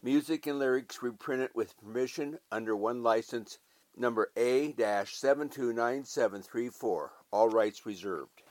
Music 0.03 0.47
and 0.47 0.59
lyrics 0.59 1.03
reprinted 1.03 1.49
with 1.55 1.79
permission 1.79 2.39
under 2.53 2.77
one 2.77 3.03
license 3.03 3.57
number 3.97 4.31
A 4.37 4.75
729734, 4.77 7.13
all 7.33 7.49
rights 7.49 7.87
reserved. 7.87 8.43